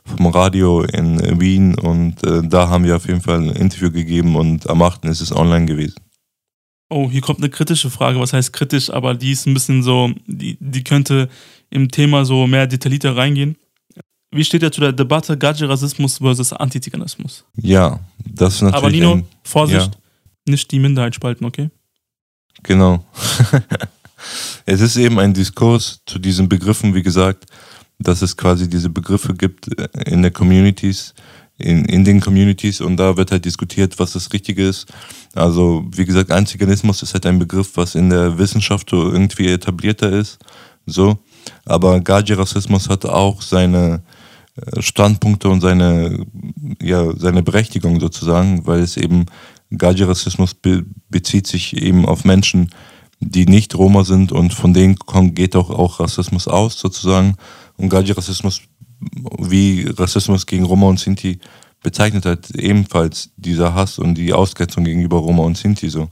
vom 0.05 0.27
Radio 0.27 0.83
in 0.83 1.41
Wien 1.41 1.79
und 1.79 2.25
äh, 2.27 2.43
da 2.43 2.69
haben 2.69 2.85
wir 2.85 2.97
auf 2.97 3.07
jeden 3.07 3.21
Fall 3.21 3.39
ein 3.39 3.51
Interview 3.51 3.91
gegeben 3.91 4.35
und 4.35 4.69
am 4.69 4.83
8. 4.83 5.05
ist 5.05 5.21
es 5.21 5.35
online 5.35 5.67
gewesen. 5.67 5.95
Oh, 6.91 7.09
hier 7.11 7.21
kommt 7.21 7.39
eine 7.39 7.49
kritische 7.49 7.89
Frage. 7.89 8.21
Was 8.21 8.33
heißt 8.33 8.53
kritisch? 8.53 8.91
Aber 8.91 9.15
die 9.15 9.33
ist 9.33 9.47
ein 9.47 9.55
bisschen 9.55 9.83
so, 9.83 10.11
die, 10.27 10.59
die 10.61 10.85
könnte 10.85 11.29
im 11.71 11.91
Thema 11.91 12.25
so 12.25 12.47
mehr 12.47 12.67
detaillierter 12.67 13.17
reingehen. 13.17 13.57
Wie 14.31 14.45
steht 14.45 14.63
er 14.63 14.73
zu 14.73 14.81
der 14.81 14.93
Debatte 14.93 15.39
Gaji-Rassismus 15.39 16.19
versus 16.19 16.53
Antiziganismus? 16.53 17.45
Ja, 17.57 18.01
das 18.27 18.57
ist 18.57 18.63
natürlich. 18.63 18.83
Aber 18.83 18.91
Nino, 18.91 19.13
ein, 19.15 19.27
Vorsicht, 19.43 19.95
ja. 19.95 20.51
nicht 20.51 20.71
die 20.71 20.79
Minderheit 20.81 21.15
spalten, 21.15 21.45
okay? 21.45 21.71
Genau. 22.63 23.05
es 24.67 24.81
ist 24.81 24.97
eben 24.97 25.19
ein 25.19 25.35
Diskurs 25.35 26.01
zu 26.07 26.19
diesen 26.19 26.49
Begriffen, 26.49 26.95
wie 26.95 27.03
gesagt, 27.03 27.47
dass 27.99 28.23
es 28.23 28.37
quasi 28.37 28.69
diese 28.69 28.91
Begriffe 28.91 29.35
gibt 29.35 29.69
in 30.07 30.23
der 30.23 30.31
Communities, 30.31 31.15
in, 31.59 31.85
in 31.85 32.05
den 32.05 32.21
Communities 32.21 32.81
und 32.81 32.97
da 32.97 33.17
wird 33.17 33.31
halt 33.31 33.45
diskutiert, 33.45 33.99
was 33.99 34.13
das 34.13 34.33
Richtige 34.33 34.67
ist. 34.67 34.87
Also, 35.35 35.85
wie 35.95 36.05
gesagt, 36.05 36.31
Antiziganismus 36.31 37.03
ist 37.03 37.15
halt 37.15 37.27
ein 37.27 37.39
Begriff, 37.39 37.73
was 37.77 37.95
in 37.95 38.11
der 38.11 38.39
Wissenschaft 38.39 38.91
so 38.91 39.11
irgendwie 39.11 39.49
etablierter 39.49 40.11
ist. 40.11 40.39
So. 40.87 41.19
Aber 41.65 42.01
Gaji-Rassismus 42.01 42.89
hat 42.89 43.05
auch 43.07 43.43
seine 43.43 44.03
äh, 44.57 44.83
Standpunkte 44.83 45.49
und 45.49 45.61
seine, 45.61 46.27
ja, 46.81 47.17
seine 47.17 47.43
Berechtigung 47.43 48.01
sozusagen, 48.01 48.67
weil 48.67 48.81
es 48.81 48.97
eben 48.97 49.27
Gaji-Rassismus 49.71 50.55
be 50.55 50.85
bezieht 51.09 51.47
sich 51.47 51.77
eben 51.77 52.07
auf 52.07 52.25
Menschen, 52.25 52.71
die 53.23 53.47
nicht 53.47 53.75
Roma 53.75 54.05
sind 54.05 54.33
und 54.33 54.53
von 54.53 54.75
denen 54.75 54.97
geht 55.35 55.57
auch, 55.57 55.71
auch 55.71 56.01
Rassismus 56.01 56.49
aus 56.49 56.79
sozusagen. 56.79 57.37
Und 57.77 57.89
Gaji-Rassismus 57.89 58.63
wie 59.39 59.87
Rassismus 59.97 60.47
gegen 60.47 60.65
Roma 60.65 60.87
und 60.89 61.01
Sinti 61.01 61.39
bezeichnet 61.83 62.27
halt 62.27 62.51
ebenfalls 62.51 63.31
dieser 63.37 63.75
Hass 63.75 63.99
und 63.99 64.15
die 64.15 64.33
Ausgrenzung 64.33 64.85
gegenüber 64.85 65.19
Roma 65.19 65.43
und 65.43 65.57
Sinti 65.57 65.89
so. 65.89 66.09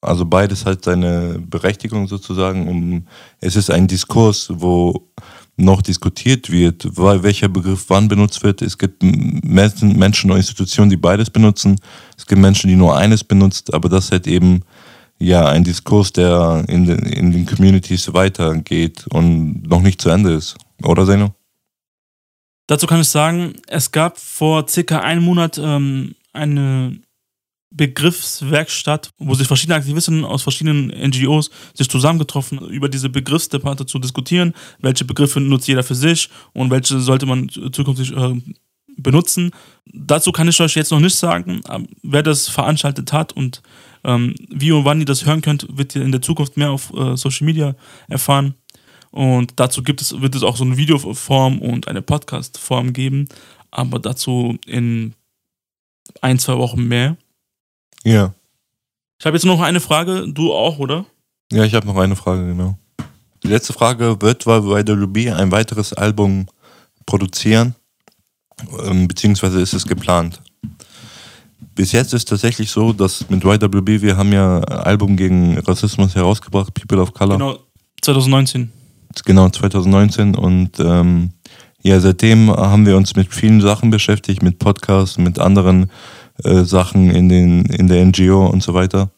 Also 0.00 0.24
beides 0.24 0.64
hat 0.64 0.84
seine 0.84 1.40
Berechtigung 1.40 2.06
sozusagen. 2.06 2.68
Um, 2.68 3.06
es 3.40 3.56
ist 3.56 3.70
ein 3.70 3.88
Diskurs, 3.88 4.48
wo 4.52 5.08
noch 5.56 5.82
diskutiert 5.82 6.50
wird, 6.50 6.96
welcher 6.96 7.48
Begriff 7.48 7.86
wann 7.88 8.06
benutzt 8.06 8.44
wird. 8.44 8.62
Es 8.62 8.78
gibt 8.78 9.02
Menschen 9.02 10.30
und 10.30 10.36
Institutionen, 10.36 10.90
die 10.90 10.96
beides 10.96 11.30
benutzen. 11.30 11.80
Es 12.16 12.26
gibt 12.26 12.40
Menschen, 12.40 12.68
die 12.68 12.76
nur 12.76 12.96
eines 12.96 13.24
benutzt, 13.24 13.74
aber 13.74 13.88
das 13.88 14.12
halt 14.12 14.28
eben 14.28 14.62
ja 15.18 15.46
ein 15.48 15.64
Diskurs, 15.64 16.12
der 16.12 16.64
in 16.68 16.86
den, 16.86 16.98
in 17.00 17.32
den 17.32 17.46
Communities 17.46 18.12
weitergeht 18.12 19.06
und 19.10 19.62
noch 19.62 19.82
nicht 19.82 20.00
zu 20.00 20.10
Ende 20.10 20.32
ist. 20.32 20.56
Oder 20.82 21.06
Zeno? 21.06 21.34
Dazu 22.66 22.86
kann 22.86 23.00
ich 23.00 23.08
sagen, 23.08 23.54
es 23.66 23.90
gab 23.90 24.18
vor 24.18 24.68
circa 24.68 25.00
einem 25.00 25.24
Monat 25.24 25.58
ähm, 25.58 26.14
eine 26.32 27.00
Begriffswerkstatt, 27.70 29.10
wo 29.18 29.34
sich 29.34 29.46
verschiedene 29.46 29.76
Aktivisten 29.76 30.24
aus 30.24 30.42
verschiedenen 30.42 30.88
NGOs 30.88 31.50
sich 31.74 31.88
zusammengetroffen, 31.88 32.58
über 32.68 32.88
diese 32.88 33.08
Begriffsdebatte 33.08 33.86
zu 33.86 33.98
diskutieren, 33.98 34.54
welche 34.80 35.04
Begriffe 35.04 35.40
nutzt 35.40 35.68
jeder 35.68 35.82
für 35.82 35.94
sich 35.94 36.30
und 36.52 36.70
welche 36.70 36.98
sollte 37.00 37.26
man 37.26 37.48
zukünftig 37.48 38.16
äh, 38.16 38.40
benutzen. 38.96 39.50
Dazu 39.86 40.32
kann 40.32 40.48
ich 40.48 40.60
euch 40.60 40.74
jetzt 40.74 40.90
noch 40.90 41.00
nicht 41.00 41.14
sagen, 41.14 41.60
wer 42.02 42.22
das 42.22 42.48
veranstaltet 42.48 43.12
hat 43.12 43.32
und 43.32 43.62
ähm, 44.04 44.34
wie 44.48 44.72
und 44.72 44.84
wann 44.84 45.00
ihr 45.00 45.06
das 45.06 45.26
hören 45.26 45.40
könnt, 45.40 45.66
wird 45.76 45.94
ihr 45.94 46.02
in 46.02 46.12
der 46.12 46.22
Zukunft 46.22 46.56
mehr 46.56 46.70
auf 46.70 46.92
äh, 46.94 47.16
Social 47.16 47.46
Media 47.46 47.74
erfahren. 48.08 48.54
Und 49.10 49.54
dazu 49.56 49.82
gibt 49.82 50.00
es, 50.00 50.20
wird 50.20 50.34
es 50.34 50.42
auch 50.42 50.56
so 50.56 50.64
eine 50.64 50.76
Videoform 50.76 51.60
und 51.60 51.88
eine 51.88 52.02
Podcast-Form 52.02 52.92
geben, 52.92 53.28
aber 53.70 53.98
dazu 53.98 54.58
in 54.66 55.14
ein, 56.20 56.38
zwei 56.38 56.56
Wochen 56.58 56.84
mehr. 56.84 57.16
Ja. 58.04 58.34
Ich 59.18 59.26
habe 59.26 59.36
jetzt 59.36 59.44
noch 59.44 59.60
eine 59.60 59.80
Frage, 59.80 60.26
du 60.28 60.52
auch, 60.52 60.78
oder? 60.78 61.06
Ja, 61.50 61.64
ich 61.64 61.74
habe 61.74 61.86
noch 61.86 61.96
eine 61.96 62.16
Frage, 62.16 62.46
genau. 62.46 62.78
Die 63.42 63.48
letzte 63.48 63.72
Frage, 63.72 64.20
wird 64.20 64.46
YWB 64.46 65.32
ein 65.32 65.50
weiteres 65.50 65.92
Album 65.92 66.46
produzieren? 67.06 67.74
Ähm, 68.84 69.08
beziehungsweise 69.08 69.60
ist 69.60 69.72
es 69.72 69.86
geplant? 69.86 70.42
Bis 71.78 71.92
jetzt 71.92 72.12
ist 72.12 72.22
es 72.22 72.24
tatsächlich 72.24 72.72
so, 72.72 72.92
dass 72.92 73.30
mit 73.30 73.44
YWB, 73.44 74.02
wir 74.02 74.16
haben 74.16 74.32
ja 74.32 74.58
ein 74.58 74.78
Album 74.78 75.16
gegen 75.16 75.56
Rassismus 75.58 76.16
herausgebracht, 76.16 76.74
People 76.74 77.00
of 77.00 77.14
Color. 77.14 77.38
Genau, 77.38 77.58
2019. 78.02 78.72
Genau, 79.24 79.48
2019 79.48 80.34
und 80.34 80.80
ähm, 80.80 81.30
ja, 81.80 82.00
seitdem 82.00 82.50
haben 82.50 82.84
wir 82.84 82.96
uns 82.96 83.14
mit 83.14 83.32
vielen 83.32 83.60
Sachen 83.60 83.90
beschäftigt, 83.90 84.42
mit 84.42 84.58
Podcasts, 84.58 85.18
mit 85.18 85.38
anderen 85.38 85.88
äh, 86.42 86.64
Sachen 86.64 87.12
in, 87.12 87.28
den, 87.28 87.64
in 87.66 87.86
der 87.86 88.04
NGO 88.04 88.46
und 88.46 88.60
so 88.60 88.74
weiter. 88.74 89.12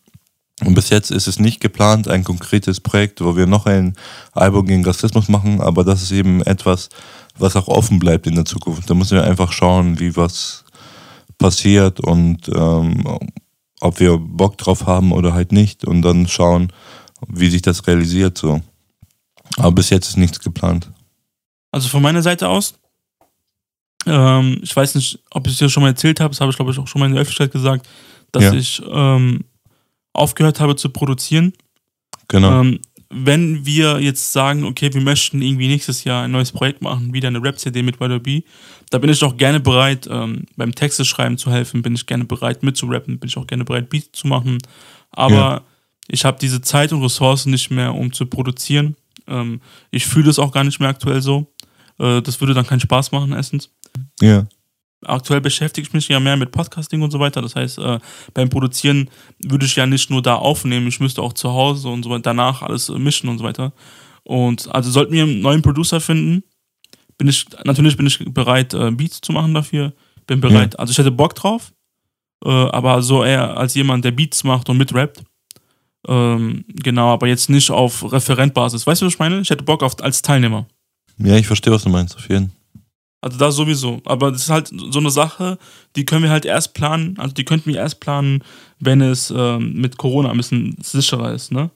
Und 0.62 0.74
bis 0.74 0.90
jetzt 0.90 1.10
ist 1.10 1.28
es 1.28 1.38
nicht 1.38 1.62
geplant, 1.62 2.08
ein 2.08 2.24
konkretes 2.24 2.78
Projekt, 2.78 3.22
wo 3.22 3.38
wir 3.38 3.46
noch 3.46 3.64
ein 3.64 3.94
Album 4.32 4.66
gegen 4.66 4.84
Rassismus 4.84 5.30
machen, 5.30 5.62
aber 5.62 5.82
das 5.82 6.02
ist 6.02 6.12
eben 6.12 6.42
etwas, 6.42 6.90
was 7.38 7.56
auch 7.56 7.68
offen 7.68 7.98
bleibt 7.98 8.26
in 8.26 8.34
der 8.34 8.44
Zukunft. 8.44 8.90
Da 8.90 8.92
müssen 8.92 9.16
wir 9.16 9.24
einfach 9.24 9.50
schauen, 9.50 9.98
wie 9.98 10.14
was 10.14 10.59
passiert 11.40 11.98
und 11.98 12.48
ähm, 12.54 13.18
ob 13.80 13.98
wir 13.98 14.18
Bock 14.18 14.58
drauf 14.58 14.86
haben 14.86 15.10
oder 15.10 15.32
halt 15.32 15.50
nicht 15.50 15.84
und 15.84 16.02
dann 16.02 16.28
schauen, 16.28 16.72
wie 17.26 17.50
sich 17.50 17.62
das 17.62 17.86
realisiert 17.86 18.38
so. 18.38 18.60
Aber 19.56 19.72
bis 19.72 19.90
jetzt 19.90 20.08
ist 20.08 20.16
nichts 20.16 20.38
geplant. 20.38 20.92
Also 21.72 21.88
von 21.88 22.02
meiner 22.02 22.22
Seite 22.22 22.48
aus, 22.48 22.74
ähm, 24.06 24.60
ich 24.62 24.74
weiß 24.74 24.94
nicht, 24.94 25.18
ob 25.30 25.46
ich 25.46 25.54
es 25.54 25.58
dir 25.58 25.68
schon 25.68 25.82
mal 25.82 25.90
erzählt 25.90 26.20
habe, 26.20 26.30
das 26.30 26.40
habe 26.40 26.50
ich 26.50 26.56
glaube 26.56 26.70
ich 26.70 26.78
auch 26.78 26.86
schon 26.86 27.00
mal 27.00 27.06
in 27.06 27.12
der 27.12 27.22
Öffentlichkeit 27.22 27.52
gesagt, 27.52 27.88
dass 28.32 28.44
ja. 28.44 28.52
ich 28.52 28.82
ähm, 28.88 29.44
aufgehört 30.12 30.60
habe 30.60 30.76
zu 30.76 30.90
produzieren. 30.90 31.52
Genau. 32.28 32.60
Ähm, 32.60 32.80
wenn 33.12 33.66
wir 33.66 34.00
jetzt 34.00 34.32
sagen, 34.32 34.64
okay, 34.64 34.92
wir 34.94 35.00
möchten 35.00 35.42
irgendwie 35.42 35.66
nächstes 35.68 36.04
Jahr 36.04 36.24
ein 36.24 36.30
neues 36.30 36.52
Projekt 36.52 36.80
machen, 36.80 37.12
wieder 37.12 37.28
eine 37.28 37.42
Rap-CD 37.42 37.82
mit 37.82 38.00
YB, 38.00 38.44
da 38.90 38.98
bin 38.98 39.10
ich 39.10 39.22
auch 39.24 39.36
gerne 39.36 39.58
bereit, 39.60 40.08
ähm, 40.10 40.46
beim 40.56 40.74
Texte 40.74 41.04
schreiben 41.04 41.36
zu 41.36 41.50
helfen, 41.50 41.82
bin 41.82 41.94
ich 41.94 42.06
gerne 42.06 42.24
bereit 42.24 42.62
mitzurappen, 42.62 43.18
bin 43.18 43.28
ich 43.28 43.36
auch 43.36 43.46
gerne 43.46 43.64
bereit, 43.64 43.90
Beats 43.90 44.12
zu 44.12 44.28
machen. 44.28 44.58
Aber 45.10 45.34
Ja. 45.34 45.62
ich 46.08 46.24
habe 46.24 46.38
diese 46.40 46.60
Zeit 46.60 46.92
und 46.92 47.02
Ressourcen 47.02 47.50
nicht 47.50 47.70
mehr, 47.70 47.94
um 47.94 48.12
zu 48.12 48.26
produzieren. 48.26 48.96
Ähm, 49.26 49.60
ich 49.90 50.06
fühle 50.06 50.30
es 50.30 50.38
auch 50.38 50.52
gar 50.52 50.64
nicht 50.64 50.78
mehr 50.78 50.88
aktuell 50.90 51.20
so. 51.20 51.52
Äh, 51.98 52.22
das 52.22 52.40
würde 52.40 52.54
dann 52.54 52.66
keinen 52.66 52.80
Spaß 52.80 53.10
machen, 53.12 53.32
erstens. 53.32 53.70
ja. 54.20 54.46
Aktuell 55.04 55.40
beschäftige 55.40 55.86
ich 55.86 55.94
mich 55.94 56.08
ja 56.08 56.20
mehr 56.20 56.36
mit 56.36 56.52
Podcasting 56.52 57.00
und 57.00 57.10
so 57.10 57.18
weiter. 57.20 57.40
Das 57.40 57.56
heißt, 57.56 57.78
äh, 57.78 57.98
beim 58.34 58.50
Produzieren 58.50 59.08
würde 59.42 59.64
ich 59.64 59.76
ja 59.76 59.86
nicht 59.86 60.10
nur 60.10 60.20
da 60.20 60.34
aufnehmen, 60.34 60.86
ich 60.88 61.00
müsste 61.00 61.22
auch 61.22 61.32
zu 61.32 61.50
Hause 61.50 61.88
und 61.88 62.02
so 62.02 62.10
weiter 62.10 62.22
danach 62.22 62.62
alles 62.62 62.88
äh, 62.90 62.98
mischen 62.98 63.28
und 63.28 63.38
so 63.38 63.44
weiter. 63.44 63.72
Und 64.24 64.72
also 64.74 64.90
sollten 64.90 65.12
wir 65.12 65.22
einen 65.22 65.40
neuen 65.40 65.62
Producer 65.62 66.00
finden, 66.00 66.44
bin 67.16 67.28
ich, 67.28 67.46
natürlich 67.64 67.96
bin 67.96 68.06
ich 68.06 68.18
bereit, 68.32 68.74
äh, 68.74 68.90
Beats 68.90 69.20
zu 69.20 69.32
machen 69.32 69.54
dafür. 69.54 69.92
Bin 70.26 70.40
bereit, 70.40 70.78
also 70.78 70.90
ich 70.90 70.98
hätte 70.98 71.10
Bock 71.10 71.34
drauf, 71.34 71.72
äh, 72.44 72.48
aber 72.48 73.02
so 73.02 73.24
eher 73.24 73.56
als 73.56 73.74
jemand, 73.74 74.04
der 74.04 74.12
Beats 74.12 74.44
macht 74.44 74.68
und 74.68 74.78
mitrappt. 74.78 75.22
Ähm, 76.06 76.64
genau, 76.68 77.12
aber 77.12 77.26
jetzt 77.26 77.50
nicht 77.50 77.70
auf 77.70 78.10
Referentbasis. 78.12 78.86
Weißt 78.86 79.02
du, 79.02 79.06
was 79.06 79.14
ich 79.14 79.18
meine? 79.18 79.40
Ich 79.40 79.50
hätte 79.50 79.64
Bock 79.64 79.82
auf 79.82 80.02
als 80.02 80.22
Teilnehmer. 80.22 80.66
Ja, 81.18 81.36
ich 81.36 81.46
verstehe, 81.46 81.72
was 81.72 81.82
du 81.82 81.90
meinst, 81.90 82.16
auf 82.16 82.28
jeden 82.28 82.52
Also 83.20 83.38
das 83.38 83.54
sowieso. 83.54 84.00
Aber 84.04 84.32
das 84.32 84.42
ist 84.42 84.50
halt 84.50 84.68
so 84.68 84.98
eine 84.98 85.10
Sache, 85.10 85.58
die 85.96 86.04
können 86.04 86.22
wir 86.22 86.30
halt 86.30 86.44
erst 86.44 86.74
planen, 86.74 87.16
also 87.18 87.34
die 87.34 87.44
könnten 87.44 87.70
wir 87.70 87.76
erst 87.76 88.00
planen, 88.00 88.42
wenn 88.78 89.00
es 89.02 89.32
ähm, 89.34 89.74
mit 89.74 89.98
Corona 89.98 90.30
ein 90.30 90.36
bisschen 90.36 90.76
sicherer 90.82 91.32
ist, 91.32 91.52
ne? 91.52 91.70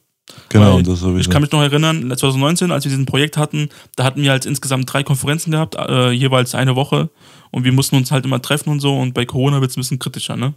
Genau, 0.49 0.77
Weil 0.77 0.83
das 0.83 1.01
sowieso. 1.01 1.21
Ich 1.21 1.29
kann 1.29 1.43
mich 1.43 1.53
noch 1.53 1.61
erinnern, 1.61 2.01
2019, 2.09 2.73
als 2.73 2.85
wir 2.85 2.91
diesen 2.91 3.05
Projekt 3.05 3.37
hatten, 3.37 3.69
da 3.95 4.05
hatten 4.05 4.23
wir 4.23 4.31
halt 4.31 4.47
insgesamt 4.47 4.91
drei 4.91 5.03
Konferenzen 5.03 5.51
gehabt, 5.51 5.75
äh, 5.75 6.13
jeweils 6.13 6.55
eine 6.55 6.77
Woche. 6.77 7.11
Und 7.51 7.65
wir 7.65 7.73
mussten 7.73 7.97
uns 7.97 8.11
halt 8.11 8.25
immer 8.25 8.41
treffen 8.41 8.71
und 8.71 8.81
so. 8.81 8.99
Und 8.99 9.13
bei 9.13 9.27
Corona 9.27 9.61
wird 9.61 9.71
es 9.71 9.77
ein 9.77 9.81
bisschen 9.81 9.99
kritischer, 9.99 10.37
ne? 10.37 10.55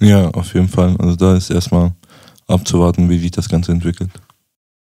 ja, 0.00 0.30
auf 0.30 0.54
jeden 0.54 0.68
Fall. 0.68 0.96
Also 0.98 1.16
da 1.16 1.36
ist 1.36 1.50
erstmal 1.50 1.92
abzuwarten, 2.46 3.08
wie 3.08 3.18
sich 3.18 3.30
das 3.30 3.48
Ganze 3.48 3.72
entwickelt. 3.72 4.10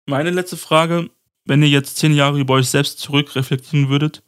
Meine 0.06 0.32
letzte 0.32 0.58
Frage, 0.58 1.10
wenn 1.46 1.62
ihr 1.62 1.70
jetzt 1.70 1.98
zehn 1.98 2.14
Jahre 2.14 2.40
über 2.40 2.56
euch 2.56 2.68
selbst 2.70 3.00
zurückreflektieren 3.00 3.90
würdet, 3.90 4.24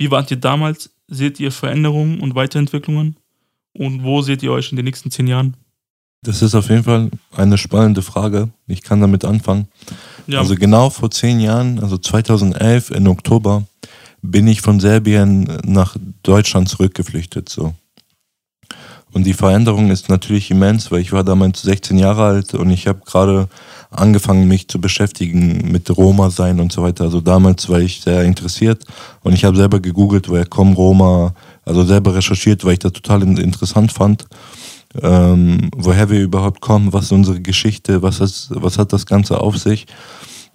wie 0.00 0.10
wart 0.10 0.30
ihr 0.30 0.38
damals? 0.38 0.88
Seht 1.08 1.38
ihr 1.40 1.52
Veränderungen 1.52 2.20
und 2.20 2.34
Weiterentwicklungen? 2.34 3.16
Und 3.74 4.02
wo 4.02 4.22
seht 4.22 4.42
ihr 4.42 4.50
euch 4.50 4.70
in 4.70 4.76
den 4.76 4.86
nächsten 4.86 5.10
zehn 5.10 5.26
Jahren? 5.26 5.54
Das 6.22 6.40
ist 6.40 6.54
auf 6.54 6.70
jeden 6.70 6.84
Fall 6.84 7.10
eine 7.36 7.58
spannende 7.58 8.00
Frage. 8.00 8.48
Ich 8.66 8.82
kann 8.82 9.02
damit 9.02 9.26
anfangen. 9.26 9.68
Ja, 10.26 10.38
Also 10.38 10.54
genau 10.54 10.88
vor 10.88 11.10
zehn 11.10 11.38
Jahren, 11.38 11.78
also 11.80 11.98
2011 11.98 12.90
im 12.92 13.08
Oktober, 13.08 13.66
bin 14.22 14.48
ich 14.48 14.62
von 14.62 14.80
Serbien 14.80 15.58
nach 15.66 15.96
Deutschland 16.22 16.70
zurückgeflüchtet. 16.70 17.50
So. 17.50 17.74
Und 19.12 19.24
die 19.24 19.34
Veränderung 19.34 19.90
ist 19.90 20.08
natürlich 20.08 20.50
immens, 20.50 20.90
weil 20.90 21.00
ich 21.00 21.12
war 21.12 21.24
damals 21.24 21.62
16 21.62 21.98
Jahre 21.98 22.24
alt 22.24 22.54
und 22.54 22.70
ich 22.70 22.86
habe 22.86 23.00
gerade 23.04 23.48
angefangen, 23.90 24.46
mich 24.46 24.68
zu 24.68 24.80
beschäftigen 24.80 25.70
mit 25.72 25.90
Roma 25.96 26.30
sein 26.30 26.60
und 26.60 26.72
so 26.72 26.82
weiter. 26.82 27.04
Also 27.04 27.20
damals 27.20 27.68
war 27.68 27.80
ich 27.80 28.00
sehr 28.02 28.22
interessiert 28.22 28.84
und 29.22 29.32
ich 29.32 29.44
habe 29.44 29.56
selber 29.56 29.80
gegoogelt, 29.80 30.28
woher 30.28 30.46
kommen 30.46 30.74
Roma, 30.74 31.34
also 31.64 31.84
selber 31.84 32.14
recherchiert, 32.14 32.64
weil 32.64 32.74
ich 32.74 32.78
das 32.78 32.92
total 32.92 33.22
in- 33.22 33.36
interessant 33.36 33.92
fand 33.92 34.26
ähm, 35.02 35.70
woher 35.76 36.10
wir 36.10 36.20
überhaupt 36.20 36.60
kommen, 36.60 36.92
was 36.92 37.04
ist 37.04 37.12
unsere 37.12 37.40
Geschichte, 37.40 38.02
was, 38.02 38.20
ist, 38.20 38.48
was 38.50 38.78
hat 38.78 38.92
das 38.92 39.06
Ganze 39.06 39.40
auf 39.40 39.56
sich. 39.56 39.86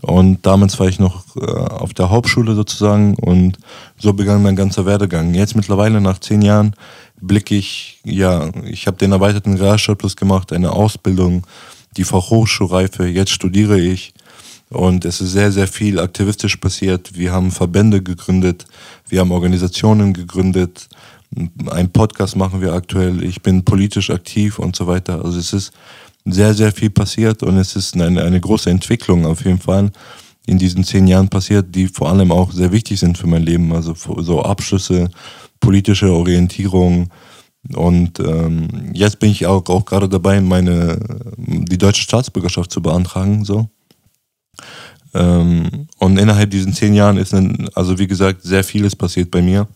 Und 0.06 0.46
damals 0.46 0.80
war 0.80 0.88
ich 0.88 1.00
noch 1.00 1.24
äh, 1.36 1.46
auf 1.46 1.96
der 1.96 2.12
Hauptschule 2.12 2.54
sozusagen 2.54 3.16
und 3.16 3.58
so 3.98 4.14
begann 4.14 4.44
mein 4.44 4.56
ganzer 4.56 4.86
Werdegang. 4.86 5.34
Jetzt 5.34 5.56
mittlerweile 5.56 6.00
nach 6.00 6.20
zehn 6.20 6.44
Jahren 6.44 6.76
blicke 7.20 7.56
ich, 7.56 8.02
ja, 8.04 8.52
ich 8.66 8.86
habe 8.86 8.98
den 8.98 9.14
erweiterten 9.14 9.56
Realschulabschluss 9.56 10.16
gemacht, 10.16 10.54
eine 10.54 10.74
Ausbildung, 10.74 11.48
die 11.98 12.04
Fachhochschulreife, 12.04 13.08
jetzt 13.08 13.32
studiere 13.32 13.80
ich 13.80 14.14
und 14.70 15.06
es 15.06 15.22
ist 15.22 15.32
sehr, 15.32 15.52
sehr 15.52 15.68
viel 15.68 16.00
aktivistisch 16.00 16.58
passiert. 16.58 17.18
Wir 17.18 17.32
haben 17.32 17.50
Verbände 17.50 18.04
gegründet, 18.04 18.68
wir 19.10 19.22
haben 19.22 19.32
Organisationen 19.32 20.14
gegründet, 20.14 20.88
einen 21.68 21.90
Podcast 21.92 22.36
machen 22.36 22.62
wir 22.62 22.74
aktuell, 22.74 23.24
ich 23.24 23.42
bin 23.42 23.66
politisch 23.66 24.12
aktiv 24.12 24.60
und 24.60 24.76
so 24.76 24.86
weiter. 24.86 25.26
Also 25.26 25.40
es 25.40 25.52
ist 25.52 25.74
sehr, 26.26 26.54
sehr 26.54 26.72
viel 26.72 26.90
passiert 26.90 27.44
und 27.44 27.58
es 27.58 27.76
ist 27.76 27.96
eine, 27.96 28.24
eine 28.24 28.42
große 28.42 28.70
Entwicklung 28.70 29.26
auf 29.26 29.46
jeden 29.46 29.60
Fall 29.60 29.92
in 30.48 30.58
diesen 30.58 30.84
zehn 30.84 31.08
Jahren 31.08 31.30
passiert, 31.30 31.74
die 31.74 31.88
vor 31.88 32.10
allem 32.10 32.32
auch 32.32 32.52
sehr 32.52 32.72
wichtig 32.72 33.00
sind 33.00 33.18
für 33.18 33.28
mein 33.28 33.44
Leben. 33.44 33.74
Also 33.74 33.96
so 33.96 34.42
Abschlüsse, 34.44 35.10
politische 35.60 36.12
Orientierung. 36.12 37.10
Und 37.74 38.20
ähm, 38.20 38.92
jetzt 38.94 39.20
bin 39.20 39.32
ich 39.32 39.48
auch, 39.48 39.68
auch 39.70 39.86
gerade 39.86 40.08
dabei, 40.08 40.40
meine 40.42 41.00
die 41.38 41.78
deutsche 41.78 42.04
Staatsbürgerschaft 42.04 42.72
zu 42.72 42.82
beantragen. 42.82 43.44
So. 43.44 43.70
Ähm, 45.16 45.88
und 45.98 46.20
innerhalb 46.20 46.52
diesen 46.52 46.74
zehn 46.74 46.94
Jahren 46.94 47.18
ist 47.18 47.34
dann, 47.34 47.68
also 47.74 47.98
wie 47.98 48.08
gesagt, 48.08 48.44
sehr 48.44 48.64
vieles 48.64 48.96
passiert 48.96 49.32
bei 49.32 49.42
mir. 49.42 49.68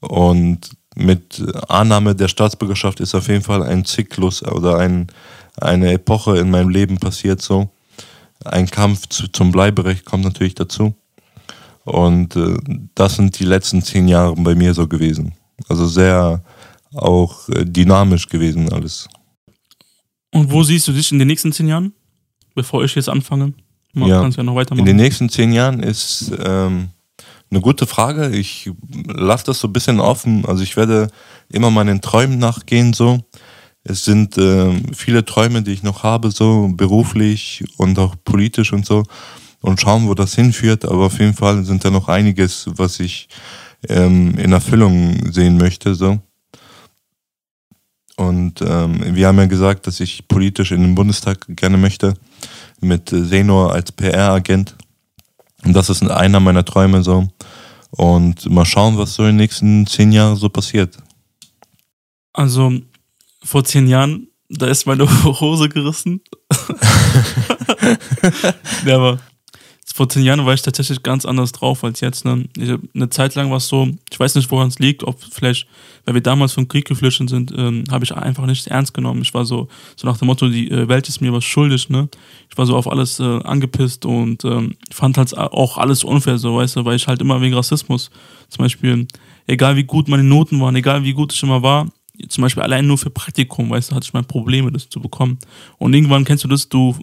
Und 0.00 0.70
mit 0.94 1.42
Annahme 1.68 2.14
der 2.14 2.28
Staatsbürgerschaft 2.28 3.00
ist 3.00 3.14
auf 3.14 3.28
jeden 3.28 3.42
Fall 3.42 3.62
ein 3.62 3.84
Zyklus 3.84 4.42
oder 4.42 4.78
ein, 4.78 5.08
eine 5.56 5.92
Epoche 5.92 6.38
in 6.38 6.50
meinem 6.50 6.68
Leben 6.68 6.98
passiert 6.98 7.40
so. 7.42 7.70
Ein 8.44 8.70
Kampf 8.70 9.06
zu, 9.08 9.28
zum 9.28 9.52
Bleiberecht 9.52 10.04
kommt 10.04 10.24
natürlich 10.24 10.54
dazu. 10.54 10.94
Und 11.84 12.36
äh, 12.36 12.56
das 12.94 13.16
sind 13.16 13.38
die 13.38 13.44
letzten 13.44 13.82
zehn 13.82 14.08
Jahre 14.08 14.34
bei 14.36 14.54
mir 14.54 14.74
so 14.74 14.86
gewesen. 14.86 15.34
Also 15.68 15.86
sehr 15.86 16.42
auch 16.94 17.48
äh, 17.50 17.64
dynamisch 17.64 18.28
gewesen 18.28 18.72
alles. 18.72 19.08
Und 20.32 20.50
wo 20.50 20.62
siehst 20.62 20.86
du 20.88 20.92
dich 20.92 21.10
in 21.12 21.18
den 21.18 21.28
nächsten 21.28 21.52
zehn 21.52 21.68
Jahren? 21.68 21.92
Bevor 22.54 22.84
ich 22.84 22.94
jetzt 22.94 23.08
anfange. 23.08 23.52
Man 23.92 24.08
Ja. 24.08 24.20
kannst 24.22 24.38
ja 24.38 24.44
noch 24.44 24.52
In 24.52 24.56
weitermachen. 24.58 24.86
den 24.86 24.96
nächsten 24.96 25.28
zehn 25.28 25.52
Jahren 25.52 25.82
ist 25.82 26.32
ähm, 26.44 26.90
eine 27.50 27.60
gute 27.60 27.86
Frage. 27.86 28.28
Ich 28.30 28.70
lasse 29.06 29.44
das 29.46 29.60
so 29.60 29.68
ein 29.68 29.72
bisschen 29.72 29.98
offen. 30.00 30.44
Also 30.46 30.62
ich 30.62 30.76
werde 30.76 31.08
immer 31.50 31.70
meinen 31.70 32.00
Träumen 32.00 32.38
nachgehen 32.38 32.92
so. 32.92 33.20
Es 33.82 34.04
sind 34.04 34.36
ähm, 34.36 34.92
viele 34.94 35.24
Träume, 35.24 35.62
die 35.62 35.72
ich 35.72 35.82
noch 35.82 36.02
habe, 36.02 36.30
so 36.30 36.68
beruflich 36.74 37.64
und 37.78 37.98
auch 37.98 38.14
politisch 38.24 38.72
und 38.72 38.84
so. 38.84 39.04
Und 39.62 39.80
schauen, 39.80 40.08
wo 40.08 40.14
das 40.14 40.34
hinführt. 40.34 40.84
Aber 40.84 41.06
auf 41.06 41.18
jeden 41.18 41.34
Fall 41.34 41.64
sind 41.64 41.84
da 41.84 41.90
noch 41.90 42.08
einiges, 42.08 42.66
was 42.66 43.00
ich 43.00 43.28
ähm, 43.88 44.36
in 44.38 44.52
Erfüllung 44.52 45.32
sehen 45.32 45.56
möchte. 45.56 45.94
So. 45.94 46.18
Und 48.16 48.60
ähm, 48.60 49.14
wir 49.14 49.28
haben 49.28 49.38
ja 49.38 49.46
gesagt, 49.46 49.86
dass 49.86 49.98
ich 50.00 50.28
politisch 50.28 50.72
in 50.72 50.82
den 50.82 50.94
Bundestag 50.94 51.46
gerne 51.48 51.78
möchte, 51.78 52.14
mit 52.80 53.12
äh, 53.12 53.24
Senor 53.24 53.72
als 53.72 53.92
PR-Agent. 53.92 54.76
Und 55.64 55.72
das 55.74 55.88
ist 55.88 56.02
einer 56.02 56.40
meiner 56.40 56.64
Träume 56.64 57.02
so. 57.02 57.28
Und 57.90 58.48
mal 58.50 58.66
schauen, 58.66 58.98
was 58.98 59.14
so 59.14 59.22
in 59.22 59.30
den 59.30 59.36
nächsten 59.36 59.86
zehn 59.86 60.12
Jahren 60.12 60.36
so 60.36 60.48
passiert. 60.48 60.98
Also, 62.32 62.72
vor 63.42 63.64
zehn 63.64 63.86
Jahren, 63.86 64.28
da 64.48 64.66
ist 64.66 64.86
meine 64.86 65.06
Hose 65.24 65.68
gerissen. 65.68 66.20
ja, 68.86 68.96
aber 68.96 69.20
vor 69.94 70.08
zehn 70.08 70.22
Jahren 70.22 70.46
war 70.46 70.54
ich 70.54 70.62
tatsächlich 70.62 71.02
ganz 71.02 71.24
anders 71.24 71.52
drauf 71.52 71.84
als 71.84 72.00
jetzt. 72.00 72.24
Ne? 72.24 72.48
Ich, 72.56 72.70
eine 72.94 73.10
Zeit 73.10 73.34
lang 73.34 73.50
war 73.50 73.58
es 73.58 73.68
so, 73.68 73.88
ich 74.10 74.18
weiß 74.18 74.34
nicht, 74.34 74.50
woran 74.50 74.68
es 74.68 74.78
liegt, 74.78 75.04
ob 75.04 75.18
vielleicht, 75.30 75.66
weil 76.04 76.14
wir 76.14 76.22
damals 76.22 76.52
vom 76.52 76.68
Krieg 76.68 76.86
geflüchtet 76.86 77.28
sind, 77.28 77.52
ähm, 77.56 77.84
habe 77.90 78.04
ich 78.04 78.14
einfach 78.14 78.46
nicht 78.46 78.66
ernst 78.68 78.94
genommen. 78.94 79.22
Ich 79.22 79.34
war 79.34 79.44
so, 79.44 79.68
so 79.96 80.06
nach 80.06 80.16
dem 80.16 80.26
Motto, 80.26 80.48
die 80.48 80.70
äh, 80.70 80.88
Welt 80.88 81.08
ist 81.08 81.20
mir 81.20 81.32
was 81.32 81.44
schuldig. 81.44 81.88
Ne? 81.90 82.08
Ich 82.48 82.56
war 82.56 82.66
so 82.66 82.76
auf 82.76 82.90
alles 82.90 83.20
äh, 83.20 83.42
angepisst 83.42 84.06
und 84.06 84.44
ähm, 84.44 84.76
fand 84.92 85.18
halt 85.18 85.36
auch 85.36 85.76
alles 85.76 86.04
unfair, 86.04 86.38
so, 86.38 86.56
weißt 86.56 86.76
du, 86.76 86.84
weil 86.84 86.96
ich 86.96 87.06
halt 87.06 87.20
immer 87.20 87.40
wegen 87.40 87.54
Rassismus, 87.54 88.10
zum 88.48 88.64
Beispiel, 88.64 89.06
egal 89.46 89.76
wie 89.76 89.84
gut 89.84 90.08
meine 90.08 90.24
Noten 90.24 90.60
waren, 90.60 90.76
egal 90.76 91.02
wie 91.04 91.12
gut 91.12 91.32
ich 91.32 91.42
immer 91.42 91.62
war, 91.62 91.88
zum 92.28 92.42
Beispiel 92.42 92.62
allein 92.62 92.86
nur 92.86 92.98
für 92.98 93.10
Praktikum, 93.10 93.70
weißt 93.70 93.90
du, 93.90 93.94
hatte 93.94 94.04
ich 94.04 94.12
mal 94.12 94.22
Probleme, 94.22 94.70
das 94.72 94.88
zu 94.88 95.00
bekommen. 95.00 95.38
Und 95.78 95.94
irgendwann 95.94 96.24
kennst 96.24 96.44
du 96.44 96.48
das, 96.48 96.68
du 96.68 96.96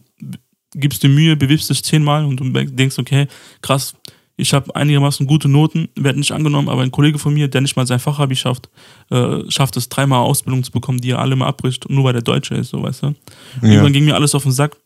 gibst 0.74 1.04
dir 1.04 1.10
Mühe, 1.10 1.36
bewirbst 1.36 1.70
dich 1.70 1.84
zehnmal 1.84 2.26
und 2.26 2.40
du 2.40 2.50
denkst, 2.52 3.00
okay, 3.00 3.28
krass, 3.62 3.96
ich 4.40 4.54
habe 4.54 4.76
einigermaßen 4.76 5.26
gute 5.26 5.50
Noten, 5.50 5.90
werde 5.96 6.20
nicht 6.20 6.32
angenommen, 6.32 6.70
aber 6.70 6.84
ein 6.84 6.92
Kollege 6.92 7.18
von 7.18 7.34
mir, 7.34 7.48
der 7.48 7.62
nicht 7.62 7.76
mal 7.76 7.88
sein 7.88 8.00
Fachabi 8.00 8.36
schafft, 8.36 8.70
äh, 9.10 9.40
schafft 9.50 9.76
es 9.78 9.90
dreimal 9.90 10.20
Ausbildung 10.20 10.64
zu 10.64 10.72
bekommen, 10.72 11.02
die 11.02 11.10
er 11.10 11.20
alle 11.20 11.36
mal 11.36 11.48
abbricht, 11.48 11.90
nur 11.90 12.04
weil 12.04 12.14
der 12.14 12.22
Deutsche 12.22 12.54
ist, 12.54 12.70
so 12.70 12.84
weißt 12.84 13.04
du. 13.04 13.16
Irgendwann 13.64 13.94
ging 13.94 14.06
mir 14.06 14.16
alles 14.16 14.36
auf 14.36 14.44
den 14.44 14.52
Sack. 14.52 14.78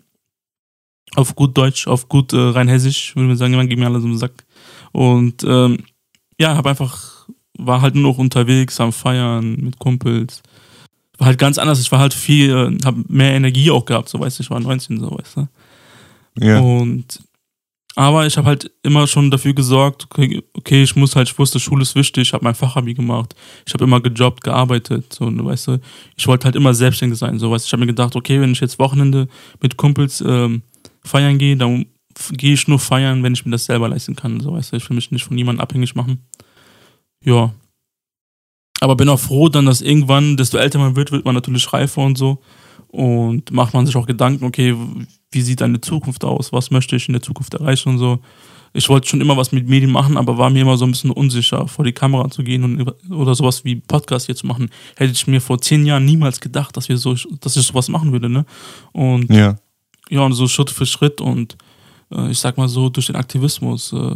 Auf 1.15 1.35
gut 1.35 1.57
Deutsch, 1.57 1.87
auf 1.87 2.07
gut 2.07 2.31
äh, 2.31 2.37
rein 2.37 2.69
Hessisch, 2.69 3.13
würde 3.17 3.27
man 3.27 3.35
sagen, 3.35 3.51
irgendwann 3.51 3.67
ging 3.67 3.79
mir 3.79 3.87
alles 3.87 4.03
auf 4.03 4.09
den 4.09 4.17
Sack. 4.17 4.45
Und 4.93 5.43
ähm, 5.43 5.79
ja, 6.39 6.55
habe 6.55 6.69
einfach, 6.69 7.10
war 7.65 7.81
halt 7.81 7.95
nur 7.95 8.11
noch 8.11 8.17
unterwegs 8.17 8.79
am 8.79 8.91
Feiern 8.91 9.55
mit 9.55 9.79
Kumpels. 9.79 10.41
war 11.17 11.27
halt 11.27 11.39
ganz 11.39 11.57
anders. 11.57 11.79
Ich 11.79 11.91
war 11.91 11.99
halt 11.99 12.13
viel, 12.13 12.49
äh, 12.49 12.85
habe 12.85 13.03
mehr 13.07 13.33
Energie 13.33 13.71
auch 13.71 13.85
gehabt, 13.85 14.09
so 14.09 14.19
weißt 14.19 14.39
du, 14.39 14.43
ich 14.43 14.49
war 14.49 14.59
19, 14.59 14.99
so 14.99 15.11
weißt 15.11 15.37
du. 15.37 15.47
Ja. 16.39 16.59
Und 16.59 17.19
aber 17.95 18.25
ich 18.25 18.37
habe 18.37 18.47
halt 18.47 18.71
immer 18.83 19.05
schon 19.05 19.29
dafür 19.31 19.53
gesorgt, 19.53 20.07
okay, 20.53 20.83
ich 20.83 20.95
muss 20.95 21.15
halt, 21.15 21.29
ich 21.29 21.37
wusste, 21.37 21.59
Schule 21.59 21.81
ist 21.81 21.95
wichtig, 21.95 22.27
ich 22.27 22.33
habe 22.33 22.43
mein 22.43 22.55
Fachabi 22.55 22.93
gemacht, 22.93 23.35
ich 23.65 23.73
habe 23.73 23.83
immer 23.83 23.99
gejobbt, 23.99 24.43
gearbeitet, 24.43 25.13
so, 25.13 25.25
weißt 25.25 25.67
du, 25.67 25.79
ich 26.15 26.25
wollte 26.27 26.45
halt 26.45 26.55
immer 26.55 26.73
selbstständig 26.73 27.19
sein, 27.19 27.37
so, 27.37 27.51
weißt 27.51 27.65
du, 27.65 27.67
ich 27.67 27.73
habe 27.73 27.81
mir 27.81 27.87
gedacht, 27.87 28.15
okay, 28.15 28.39
wenn 28.39 28.53
ich 28.53 28.61
jetzt 28.61 28.79
Wochenende 28.79 29.27
mit 29.61 29.75
Kumpels 29.75 30.23
ähm, 30.25 30.61
feiern 31.03 31.37
gehe, 31.37 31.57
dann 31.57 31.85
gehe 32.31 32.53
ich 32.53 32.67
nur 32.67 32.79
feiern, 32.79 33.23
wenn 33.23 33.33
ich 33.33 33.45
mir 33.45 33.51
das 33.51 33.65
selber 33.65 33.89
leisten 33.89 34.15
kann, 34.15 34.39
so, 34.39 34.53
weißt 34.53 34.71
du, 34.71 34.77
ich 34.77 34.89
will 34.89 34.95
mich 34.95 35.11
nicht 35.11 35.25
von 35.25 35.35
niemandem 35.35 35.61
abhängig 35.61 35.93
machen. 35.93 36.19
Ja. 37.23 37.53
Aber 38.79 38.95
bin 38.95 39.09
auch 39.09 39.19
froh 39.19 39.49
dann, 39.49 39.67
dass 39.67 39.81
irgendwann, 39.81 40.37
desto 40.37 40.57
älter 40.57 40.79
man 40.79 40.95
wird, 40.95 41.11
wird 41.11 41.25
man 41.25 41.35
natürlich 41.35 41.71
reifer 41.71 42.01
und 42.01 42.17
so 42.17 42.41
und 42.91 43.51
macht 43.51 43.73
man 43.73 43.85
sich 43.85 43.95
auch 43.95 44.05
Gedanken, 44.05 44.43
okay, 44.43 44.75
wie 45.31 45.41
sieht 45.41 45.61
deine 45.61 45.79
Zukunft 45.79 46.25
aus, 46.25 46.51
was 46.51 46.71
möchte 46.71 46.95
ich 46.95 47.07
in 47.07 47.13
der 47.13 47.21
Zukunft 47.21 47.53
erreichen 47.53 47.89
und 47.89 47.97
so. 47.97 48.19
Ich 48.73 48.87
wollte 48.87 49.07
schon 49.07 49.21
immer 49.21 49.35
was 49.35 49.51
mit 49.51 49.67
Medien 49.67 49.91
machen, 49.91 50.17
aber 50.17 50.37
war 50.37 50.49
mir 50.49 50.61
immer 50.61 50.77
so 50.77 50.85
ein 50.85 50.91
bisschen 50.91 51.11
unsicher, 51.11 51.67
vor 51.67 51.83
die 51.83 51.91
Kamera 51.91 52.29
zu 52.29 52.43
gehen 52.43 52.63
und 52.63 53.11
oder 53.11 53.35
sowas 53.35 53.65
wie 53.65 53.75
Podcast 53.75 54.27
hier 54.27 54.35
zu 54.35 54.47
machen. 54.47 54.69
Hätte 54.95 55.11
ich 55.11 55.27
mir 55.27 55.41
vor 55.41 55.59
zehn 55.59 55.85
Jahren 55.85 56.05
niemals 56.05 56.39
gedacht, 56.39 56.75
dass 56.77 56.87
wir 56.87 56.97
so, 56.97 57.15
dass 57.41 57.57
ich 57.57 57.65
sowas 57.65 57.89
machen 57.89 58.13
würde, 58.13 58.29
ne? 58.29 58.45
Und 58.93 59.29
ja, 59.29 59.57
ja 60.09 60.21
und 60.21 60.33
so 60.33 60.47
Schritt 60.47 60.69
für 60.69 60.85
Schritt 60.85 61.19
und 61.19 61.57
äh, 62.11 62.31
ich 62.31 62.39
sag 62.39 62.57
mal 62.57 62.69
so 62.69 62.89
durch 62.89 63.07
den 63.07 63.17
Aktivismus 63.17 63.91
äh, 63.91 64.15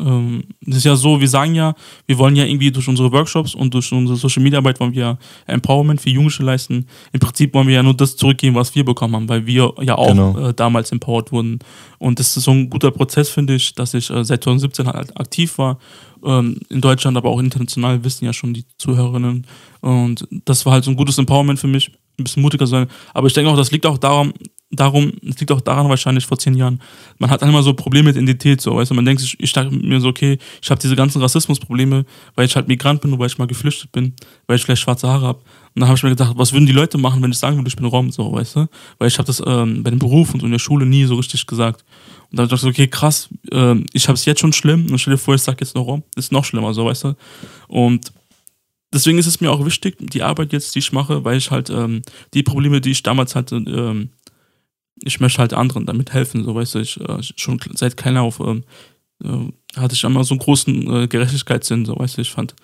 ähm, 0.00 0.44
das 0.62 0.78
ist 0.78 0.84
ja 0.84 0.96
so, 0.96 1.20
wir 1.20 1.28
sagen 1.28 1.54
ja, 1.54 1.74
wir 2.06 2.18
wollen 2.18 2.36
ja 2.36 2.44
irgendwie 2.44 2.70
durch 2.70 2.88
unsere 2.88 3.12
Workshops 3.12 3.54
und 3.54 3.74
durch 3.74 3.92
unsere 3.92 4.16
Social 4.16 4.42
Media 4.42 4.58
Arbeit 4.58 4.80
wollen 4.80 4.94
wir 4.94 5.18
Empowerment 5.46 6.00
für 6.00 6.10
Jugendliche 6.10 6.42
leisten. 6.42 6.86
Im 7.12 7.20
Prinzip 7.20 7.54
wollen 7.54 7.68
wir 7.68 7.74
ja 7.74 7.82
nur 7.82 7.94
das 7.94 8.16
zurückgeben, 8.16 8.54
was 8.54 8.74
wir 8.74 8.84
bekommen 8.84 9.14
haben, 9.14 9.28
weil 9.28 9.46
wir 9.46 9.74
ja 9.80 9.96
auch 9.96 10.08
genau. 10.08 10.48
äh, 10.48 10.54
damals 10.54 10.92
empowered 10.92 11.32
wurden. 11.32 11.58
Und 11.98 12.18
das 12.18 12.36
ist 12.36 12.44
so 12.44 12.50
ein 12.52 12.70
guter 12.70 12.90
Prozess, 12.90 13.28
finde 13.28 13.54
ich, 13.54 13.74
dass 13.74 13.94
ich 13.94 14.10
äh, 14.10 14.24
seit 14.24 14.42
2017 14.44 14.86
halt 14.86 15.18
aktiv 15.18 15.58
war. 15.58 15.78
Ähm, 16.24 16.60
in 16.68 16.80
Deutschland, 16.80 17.16
aber 17.16 17.30
auch 17.30 17.40
international 17.40 18.04
wissen 18.04 18.24
ja 18.24 18.32
schon 18.32 18.52
die 18.52 18.64
Zuhörerinnen. 18.78 19.46
Und 19.80 20.28
das 20.44 20.66
war 20.66 20.74
halt 20.74 20.84
so 20.84 20.90
ein 20.90 20.96
gutes 20.96 21.18
Empowerment 21.18 21.58
für 21.58 21.66
mich, 21.66 21.90
ein 22.18 22.24
bisschen 22.24 22.42
mutiger 22.42 22.66
sein. 22.66 22.88
Aber 23.14 23.26
ich 23.26 23.32
denke 23.32 23.50
auch, 23.50 23.56
das 23.56 23.70
liegt 23.70 23.86
auch 23.86 23.98
daran, 23.98 24.34
darum, 24.70 25.12
es 25.28 25.38
liegt 25.40 25.50
auch 25.50 25.60
daran 25.60 25.88
wahrscheinlich 25.88 26.24
vor 26.24 26.38
zehn 26.38 26.54
Jahren, 26.54 26.80
man 27.18 27.30
hat 27.30 27.42
immer 27.42 27.62
so 27.62 27.74
Probleme 27.74 28.08
mit 28.08 28.16
Identität, 28.16 28.60
so, 28.60 28.76
weißt 28.76 28.90
du, 28.90 28.94
man 28.94 29.04
denkt 29.04 29.20
sich, 29.20 29.36
ich 29.38 29.52
dachte 29.52 29.74
mir 29.74 30.00
so, 30.00 30.08
okay, 30.08 30.38
ich 30.62 30.70
habe 30.70 30.80
diese 30.80 30.94
ganzen 30.94 31.20
Rassismusprobleme, 31.20 32.04
weil 32.36 32.46
ich 32.46 32.54
halt 32.54 32.68
Migrant 32.68 33.00
bin 33.00 33.10
oder 33.12 33.20
weil 33.20 33.26
ich 33.26 33.38
mal 33.38 33.48
geflüchtet 33.48 33.90
bin, 33.90 34.14
weil 34.46 34.56
ich 34.56 34.62
vielleicht 34.62 34.82
schwarze 34.82 35.08
Haare 35.08 35.26
habe. 35.26 35.38
Und 35.74 35.80
dann 35.80 35.88
habe 35.88 35.96
ich 35.96 36.02
mir 36.02 36.10
gedacht, 36.10 36.34
was 36.36 36.52
würden 36.52 36.66
die 36.66 36.72
Leute 36.72 36.98
machen, 36.98 37.22
wenn 37.22 37.32
ich 37.32 37.38
sagen 37.38 37.56
würde, 37.56 37.68
ich 37.68 37.76
bin 37.76 37.84
Rom, 37.84 38.10
so, 38.12 38.32
weißt 38.32 38.56
du? 38.56 38.68
Weil 38.98 39.08
ich 39.08 39.18
habe 39.18 39.26
das 39.26 39.42
ähm, 39.44 39.82
bei 39.82 39.90
dem 39.90 39.98
Beruf 39.98 40.32
und 40.34 40.40
so 40.40 40.46
in 40.46 40.52
der 40.52 40.58
Schule 40.58 40.86
nie 40.86 41.04
so 41.04 41.16
richtig 41.16 41.46
gesagt. 41.46 41.84
Und 42.30 42.38
dann 42.38 42.48
dachte 42.48 42.68
ich, 42.68 42.72
okay, 42.72 42.86
krass, 42.86 43.28
äh, 43.50 43.74
ich 43.92 44.06
habe 44.06 44.14
es 44.14 44.24
jetzt 44.24 44.40
schon 44.40 44.52
schlimm 44.52 44.86
und 44.90 44.98
stell 44.98 45.14
dir 45.14 45.18
vor, 45.18 45.34
ich 45.34 45.42
sage 45.42 45.58
jetzt 45.60 45.74
noch 45.74 45.82
Rom, 45.82 46.04
ist 46.14 46.30
noch 46.30 46.44
schlimmer, 46.44 46.74
so, 46.74 46.86
weißt 46.86 47.04
du? 47.04 47.16
Und 47.66 48.12
deswegen 48.92 49.18
ist 49.18 49.26
es 49.26 49.40
mir 49.40 49.50
auch 49.50 49.64
wichtig, 49.64 49.96
die 49.98 50.22
Arbeit 50.22 50.52
jetzt, 50.52 50.74
die 50.74 50.80
ich 50.80 50.92
mache, 50.92 51.24
weil 51.24 51.38
ich 51.38 51.50
halt 51.50 51.70
ähm, 51.70 52.02
die 52.34 52.42
Probleme, 52.42 52.80
die 52.80 52.90
ich 52.90 53.02
damals 53.02 53.34
hatte, 53.34 53.56
ähm, 53.56 54.10
ich 54.96 55.20
möchte 55.20 55.38
halt 55.38 55.54
anderen 55.54 55.86
damit 55.86 56.12
helfen, 56.12 56.44
so 56.44 56.54
weißt 56.54 56.74
du, 56.74 56.78
ich 56.80 57.00
äh, 57.00 57.22
schon 57.36 57.60
seit 57.74 57.96
kleiner 57.96 58.22
auf 58.22 58.40
ähm, 58.40 58.64
äh, 59.22 59.78
hatte 59.78 59.94
ich 59.94 60.04
immer 60.04 60.24
so 60.24 60.34
einen 60.34 60.40
großen 60.40 61.02
äh, 61.02 61.08
Gerechtigkeitssinn, 61.08 61.84
so 61.84 61.98
weißt 61.98 62.16
du, 62.16 62.22
ich 62.22 62.30
fand, 62.30 62.54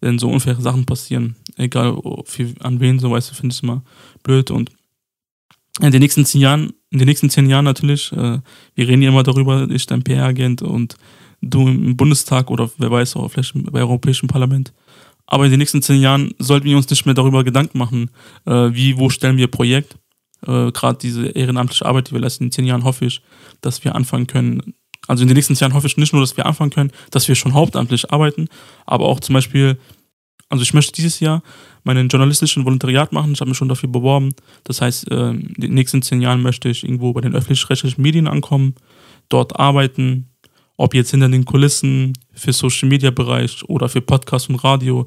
wenn 0.00 0.18
so 0.18 0.28
unfaire 0.28 0.60
Sachen 0.60 0.86
passieren, 0.86 1.36
egal 1.56 1.96
für, 2.24 2.54
an 2.60 2.80
wen, 2.80 2.98
so 2.98 3.10
weißt 3.10 3.30
du, 3.30 3.34
finde 3.34 3.52
ich 3.52 3.58
es 3.58 3.62
immer 3.62 3.82
blöd 4.22 4.50
und 4.50 4.70
in 5.80 5.92
den 5.92 6.00
nächsten 6.00 6.24
zehn 6.24 6.40
Jahren, 6.40 6.72
in 6.90 6.98
den 6.98 7.08
nächsten 7.08 7.30
zehn 7.30 7.48
Jahren 7.48 7.64
natürlich, 7.64 8.12
äh, 8.12 8.38
wir 8.74 8.88
reden 8.88 9.02
ja 9.02 9.10
immer 9.10 9.22
darüber, 9.22 9.68
ich 9.70 9.86
dein 9.86 10.02
PR-Agent 10.02 10.62
und 10.62 10.96
du 11.40 11.68
im 11.68 11.96
Bundestag 11.96 12.50
oder 12.50 12.70
wer 12.78 12.90
weiß 12.90 13.16
auch 13.16 13.28
vielleicht 13.30 13.54
im 13.54 13.72
Europäischen 13.72 14.28
Parlament. 14.28 14.72
Aber 15.26 15.44
in 15.44 15.50
den 15.50 15.58
nächsten 15.58 15.80
zehn 15.80 16.00
Jahren 16.00 16.34
sollten 16.38 16.66
wir 16.66 16.76
uns 16.76 16.90
nicht 16.90 17.06
mehr 17.06 17.14
darüber 17.14 17.44
Gedanken 17.44 17.78
machen, 17.78 18.10
äh, 18.46 18.70
wie, 18.72 18.98
wo 18.98 19.08
stellen 19.08 19.36
wir 19.36 19.46
Projekt, 19.46 19.96
äh, 20.46 20.72
gerade 20.72 20.98
diese 20.98 21.28
ehrenamtliche 21.28 21.86
Arbeit, 21.86 22.08
die 22.08 22.12
wir 22.12 22.20
leisten 22.20 22.44
in 22.44 22.52
zehn 22.52 22.64
Jahren, 22.64 22.84
hoffe 22.84 23.04
ich, 23.04 23.22
dass 23.60 23.84
wir 23.84 23.94
anfangen 23.94 24.26
können. 24.26 24.74
Also 25.06 25.22
in 25.22 25.28
den 25.28 25.36
nächsten 25.36 25.54
Jahren 25.54 25.74
hoffe 25.74 25.86
ich 25.86 25.96
nicht 25.96 26.12
nur, 26.12 26.22
dass 26.22 26.36
wir 26.36 26.46
anfangen 26.46 26.70
können, 26.70 26.92
dass 27.10 27.28
wir 27.28 27.34
schon 27.34 27.54
hauptamtlich 27.54 28.12
arbeiten, 28.12 28.48
aber 28.86 29.06
auch 29.06 29.20
zum 29.20 29.34
Beispiel, 29.34 29.78
also 30.48 30.62
ich 30.62 30.74
möchte 30.74 30.92
dieses 30.92 31.20
Jahr 31.20 31.42
meinen 31.84 32.08
journalistischen 32.08 32.64
Volontariat 32.64 33.12
machen. 33.12 33.32
Ich 33.32 33.40
habe 33.40 33.48
mich 33.48 33.58
schon 33.58 33.68
dafür 33.68 33.88
beworben. 33.88 34.34
Das 34.64 34.80
heißt, 34.80 35.10
äh, 35.10 35.30
in 35.30 35.54
den 35.56 35.74
nächsten 35.74 36.02
zehn 36.02 36.20
Jahren 36.20 36.42
möchte 36.42 36.68
ich 36.68 36.84
irgendwo 36.84 37.12
bei 37.12 37.20
den 37.20 37.34
öffentlich-rechtlichen 37.34 38.02
Medien 38.02 38.28
ankommen, 38.28 38.74
dort 39.28 39.58
arbeiten, 39.58 40.30
ob 40.76 40.94
jetzt 40.94 41.10
hinter 41.10 41.28
den 41.28 41.44
Kulissen, 41.44 42.14
für 42.32 42.52
Social 42.52 42.88
Media 42.88 43.10
Bereich 43.10 43.62
oder 43.68 43.88
für 43.88 44.00
Podcast 44.00 44.48
und 44.48 44.56
Radio 44.56 45.06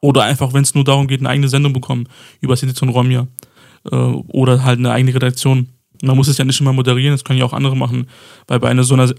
oder 0.00 0.22
einfach, 0.22 0.52
wenn 0.52 0.62
es 0.62 0.74
nur 0.74 0.84
darum 0.84 1.08
geht, 1.08 1.20
eine 1.20 1.28
eigene 1.28 1.48
Sendung 1.48 1.72
bekommen 1.72 2.08
über 2.40 2.54
Edition 2.54 2.88
Romja 2.88 3.26
äh, 3.90 3.96
oder 3.96 4.64
halt 4.64 4.78
eine 4.78 4.92
eigene 4.92 5.14
Redaktion. 5.14 5.68
Man 6.02 6.16
muss 6.16 6.28
es 6.28 6.38
ja 6.38 6.44
nicht 6.44 6.60
immer 6.60 6.72
moderieren, 6.72 7.14
das 7.14 7.24
können 7.24 7.38
ja 7.38 7.44
auch 7.44 7.52
andere 7.52 7.76
machen, 7.76 8.06
weil 8.46 8.60
bei 8.60 8.68
einer 8.68 8.84
so 8.84 8.94
einer, 8.94 9.12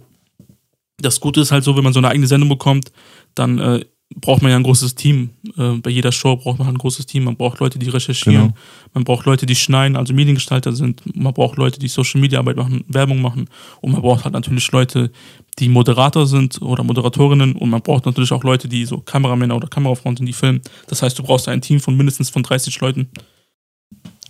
das 0.98 1.20
Gute 1.20 1.42
ist 1.42 1.52
halt 1.52 1.64
so, 1.64 1.76
wenn 1.76 1.84
man 1.84 1.94
so 1.94 2.00
eine 2.00 2.10
eigene 2.10 2.28
Sendung 2.28 2.50
bekommt, 2.50 2.92
dann 3.36 3.60
äh, 3.60 3.86
braucht 4.16 4.42
man 4.42 4.52
ja 4.52 4.58
ein 4.58 4.64
großes 4.64 4.96
Team. 4.96 5.32
Äh, 5.58 5.74
bei 5.74 5.92
jeder 5.92 6.12
Show 6.12 6.36
braucht 6.36 6.58
man 6.58 6.68
halt 6.68 6.76
ein 6.76 6.80
großes 6.80 7.06
Team. 7.06 7.26
Man 7.26 7.36
braucht 7.36 7.60
Leute, 7.60 7.78
die 7.78 7.90
recherchieren, 7.90 8.48
genau. 8.48 8.54
man 8.94 9.04
braucht 9.04 9.26
Leute, 9.26 9.46
die 9.46 9.56
schneiden, 9.56 9.96
also 9.96 10.14
Mediengestalter 10.14 10.74
sind, 10.74 11.04
man 11.16 11.34
braucht 11.34 11.58
Leute, 11.58 11.80
die 11.80 11.88
Social 11.88 12.20
Media 12.20 12.40
Arbeit 12.40 12.58
machen, 12.58 12.84
Werbung 12.88 13.22
machen 13.22 13.50
und 13.82 13.92
man 13.92 14.02
braucht 14.02 14.24
halt 14.24 14.34
natürlich 14.34 14.72
Leute, 14.72 15.12
die 15.60 15.70
Moderator 15.70 16.26
sind 16.26 16.62
oder 16.62 16.84
Moderatorinnen 16.84 17.54
und 17.54 17.70
man 17.70 17.82
braucht 17.82 18.06
natürlich 18.06 18.32
auch 18.32 18.44
Leute, 18.44 18.68
die 18.68 18.86
so 18.86 19.00
Kameramänner 19.00 19.56
oder 19.56 19.68
Kamerafrauen 19.68 20.18
sind, 20.18 20.26
die 20.26 20.34
filmen. 20.34 20.62
Das 20.88 21.02
heißt, 21.02 21.18
du 21.20 21.24
brauchst 21.24 21.48
ein 21.48 21.62
Team 21.62 21.80
von 21.80 21.96
mindestens 21.96 22.30
von 22.30 22.44
30 22.44 22.80
Leuten. 22.82 23.10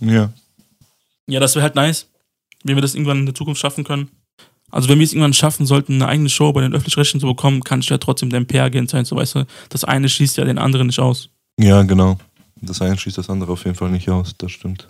Ja. 0.00 0.32
Ja, 1.26 1.40
das 1.40 1.54
wäre 1.54 1.62
halt 1.62 1.74
nice, 1.74 2.08
wenn 2.64 2.76
wir 2.76 2.82
das 2.82 2.94
irgendwann 2.94 3.18
in 3.18 3.26
der 3.26 3.34
Zukunft 3.34 3.60
schaffen 3.60 3.84
können. 3.84 4.10
Also 4.70 4.88
wenn 4.88 4.98
wir 4.98 5.04
es 5.04 5.12
irgendwann 5.12 5.32
schaffen 5.32 5.66
sollten, 5.66 5.94
eine 5.94 6.08
eigene 6.08 6.28
Show 6.28 6.52
bei 6.52 6.60
den 6.60 6.74
Öffentlich-Rechtlichen 6.74 7.20
zu 7.20 7.26
bekommen, 7.26 7.62
kann 7.62 7.80
ich 7.80 7.88
ja 7.88 7.98
trotzdem 7.98 8.30
dein 8.30 8.46
PR-Agent 8.46 8.90
sein, 8.90 9.04
so 9.04 9.16
weißt 9.16 9.34
du. 9.36 9.46
Das 9.68 9.84
eine 9.84 10.08
schließt 10.08 10.36
ja 10.36 10.44
den 10.44 10.58
anderen 10.58 10.86
nicht 10.86 11.00
aus. 11.00 11.28
Ja, 11.58 11.82
genau. 11.82 12.18
Das 12.60 12.80
eine 12.80 12.96
schließt 12.96 13.18
das 13.18 13.30
andere 13.30 13.52
auf 13.52 13.64
jeden 13.64 13.76
Fall 13.76 13.90
nicht 13.90 14.08
aus, 14.08 14.34
das 14.38 14.52
stimmt. 14.52 14.88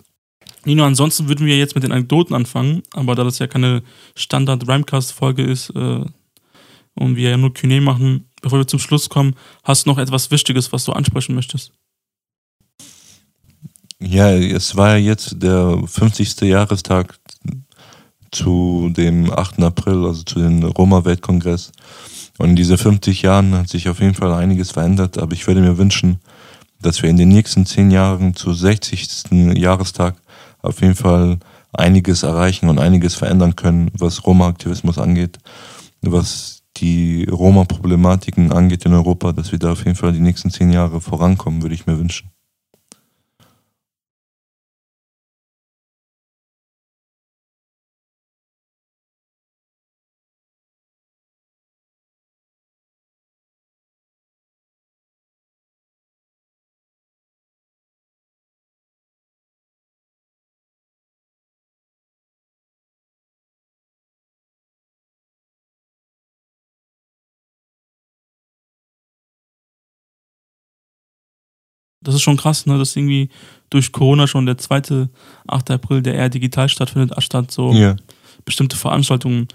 Nino, 0.65 0.85
ansonsten 0.85 1.27
würden 1.27 1.47
wir 1.47 1.57
jetzt 1.57 1.73
mit 1.73 1.83
den 1.83 1.91
Anekdoten 1.91 2.35
anfangen, 2.35 2.83
aber 2.93 3.15
da 3.15 3.23
das 3.23 3.39
ja 3.39 3.47
keine 3.47 3.81
Standard-Rhymecast-Folge 4.15 5.43
ist 5.43 5.71
äh, 5.71 6.05
und 6.93 7.15
wir 7.15 7.31
ja 7.31 7.37
nur 7.37 7.53
Q&A 7.53 7.81
machen, 7.81 8.29
bevor 8.41 8.59
wir 8.59 8.67
zum 8.67 8.79
Schluss 8.79 9.09
kommen, 9.09 9.35
hast 9.63 9.85
du 9.85 9.89
noch 9.89 9.97
etwas 9.97 10.29
Wichtiges, 10.29 10.71
was 10.71 10.85
du 10.85 10.91
ansprechen 10.91 11.33
möchtest? 11.33 11.71
Ja, 14.11 14.29
es 14.33 14.75
war 14.75 14.97
jetzt 14.97 15.41
der 15.41 15.83
50. 15.85 16.41
Jahrestag 16.41 17.17
zu 18.29 18.91
dem 18.91 19.31
8. 19.31 19.63
April, 19.63 20.05
also 20.05 20.23
zu 20.23 20.39
dem 20.39 20.61
Roma-Weltkongress. 20.63 21.71
Und 22.37 22.49
in 22.49 22.55
diesen 22.57 22.77
50 22.77 23.21
Jahren 23.21 23.55
hat 23.55 23.69
sich 23.69 23.87
auf 23.87 24.01
jeden 24.01 24.13
Fall 24.13 24.33
einiges 24.33 24.71
verändert, 24.71 25.17
aber 25.17 25.31
ich 25.31 25.47
würde 25.47 25.61
mir 25.61 25.77
wünschen, 25.77 26.19
dass 26.81 27.01
wir 27.01 27.09
in 27.09 27.15
den 27.15 27.29
nächsten 27.29 27.65
10 27.65 27.89
Jahren 27.89 28.35
zu 28.35 28.51
60. 28.51 29.31
Jahrestag 29.55 30.15
auf 30.61 30.81
jeden 30.81 30.95
Fall 30.95 31.39
einiges 31.71 32.23
erreichen 32.23 32.67
und 32.67 32.79
einiges 32.79 33.15
verändern 33.15 33.55
können, 33.55 33.91
was 33.97 34.25
Roma-Aktivismus 34.25 34.97
angeht, 34.97 35.37
was 36.01 36.63
die 36.75 37.23
Roma-Problematiken 37.31 38.51
angeht 38.51 38.83
in 38.83 38.93
Europa, 38.93 39.31
dass 39.31 39.53
wir 39.53 39.59
da 39.59 39.71
auf 39.71 39.85
jeden 39.85 39.95
Fall 39.95 40.11
die 40.11 40.19
nächsten 40.19 40.51
10 40.51 40.73
Jahre 40.73 40.99
vorankommen, 40.99 41.61
würde 41.61 41.75
ich 41.75 41.85
mir 41.85 41.97
wünschen. 41.97 42.29
Das 72.01 72.15
ist 72.15 72.21
schon 72.21 72.37
krass, 72.37 72.65
ne, 72.65 72.77
dass 72.77 72.95
irgendwie 72.95 73.29
durch 73.69 73.91
Corona 73.91 74.27
schon 74.27 74.45
der 74.45 74.57
zweite 74.57 75.09
8. 75.47 75.71
April, 75.71 76.01
der 76.01 76.15
eher 76.15 76.29
digital 76.29 76.67
stattfindet, 76.67 77.15
anstatt 77.15 77.51
so 77.51 77.73
yeah. 77.73 77.95
bestimmte 78.43 78.75
Veranstaltungen. 78.75 79.47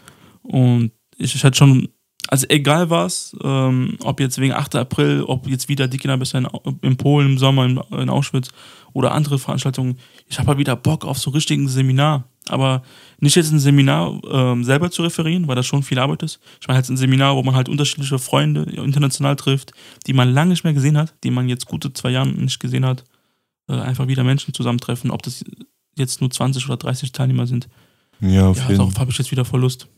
Und 0.43 0.93
ich, 1.19 1.35
ich 1.35 1.45
hatte 1.45 1.57
schon 1.57 1.89
also 2.29 2.47
egal 2.49 2.91
was, 2.91 3.37
ähm, 3.43 3.97
ob 4.03 4.21
jetzt 4.21 4.39
wegen 4.39 4.53
8. 4.53 4.75
April, 4.77 5.23
ob 5.23 5.47
jetzt 5.47 5.69
wieder 5.69 5.87
die 5.87 5.99
Kinder 5.99 6.19
in, 6.35 6.49
in 6.83 6.97
Polen 6.97 7.33
im 7.33 7.39
Sommer 7.39 7.65
in, 7.65 7.81
in 7.93 8.11
Auschwitz 8.11 8.49
oder 8.93 9.13
andere 9.13 9.39
Veranstaltungen, 9.39 9.99
ich 10.27 10.39
habe 10.39 10.49
halt 10.49 10.59
wieder 10.59 10.77
Bock 10.77 11.05
auf 11.05 11.19
so 11.19 11.31
richtigen 11.31 11.69
Seminar. 11.69 12.25
Aber 12.49 12.83
nicht 13.19 13.35
jetzt 13.35 13.51
ein 13.51 13.59
Seminar 13.59 14.21
ähm, 14.31 14.63
selber 14.63 14.91
zu 14.91 15.03
referieren, 15.03 15.49
weil 15.49 15.57
das 15.57 15.67
schon 15.67 15.83
viel 15.83 15.99
Arbeit 15.99 16.23
ist. 16.23 16.39
Ich 16.61 16.69
meine 16.69 16.77
halt 16.77 16.89
ein 16.89 16.97
Seminar, 16.97 17.37
wo 17.37 17.43
man 17.43 17.57
halt 17.57 17.69
unterschiedliche 17.69 18.19
Freunde 18.19 18.63
international 18.63 19.37
trifft, 19.37 19.73
die 20.07 20.13
man 20.13 20.33
lange 20.33 20.51
nicht 20.51 20.65
mehr 20.65 20.75
gesehen 20.75 20.97
hat, 20.97 21.15
die 21.25 21.31
man 21.31 21.49
jetzt 21.49 21.67
gute 21.67 21.93
zwei 21.93 22.11
Jahre 22.11 22.29
nicht 22.29 22.61
gesehen 22.61 22.87
hat. 22.87 23.05
Äh, 23.69 23.75
einfach 23.75 24.07
wieder 24.07 24.23
Menschen 24.23 24.55
zusammentreffen, 24.55 25.11
ob 25.11 25.23
das 25.23 25.45
jetzt 25.97 26.21
nur 26.21 26.31
20 26.31 26.67
oder 26.67 26.77
30 26.77 27.13
Teilnehmer 27.13 27.47
sind. 27.47 27.69
Ja, 28.21 28.49
auf 28.49 28.59
Ja, 28.59 28.65
jeden 28.65 28.79
darauf 28.79 28.99
habe 28.99 29.11
ich 29.11 29.19
jetzt 29.19 29.31
wieder 29.31 29.45
Verlust. 29.45 29.89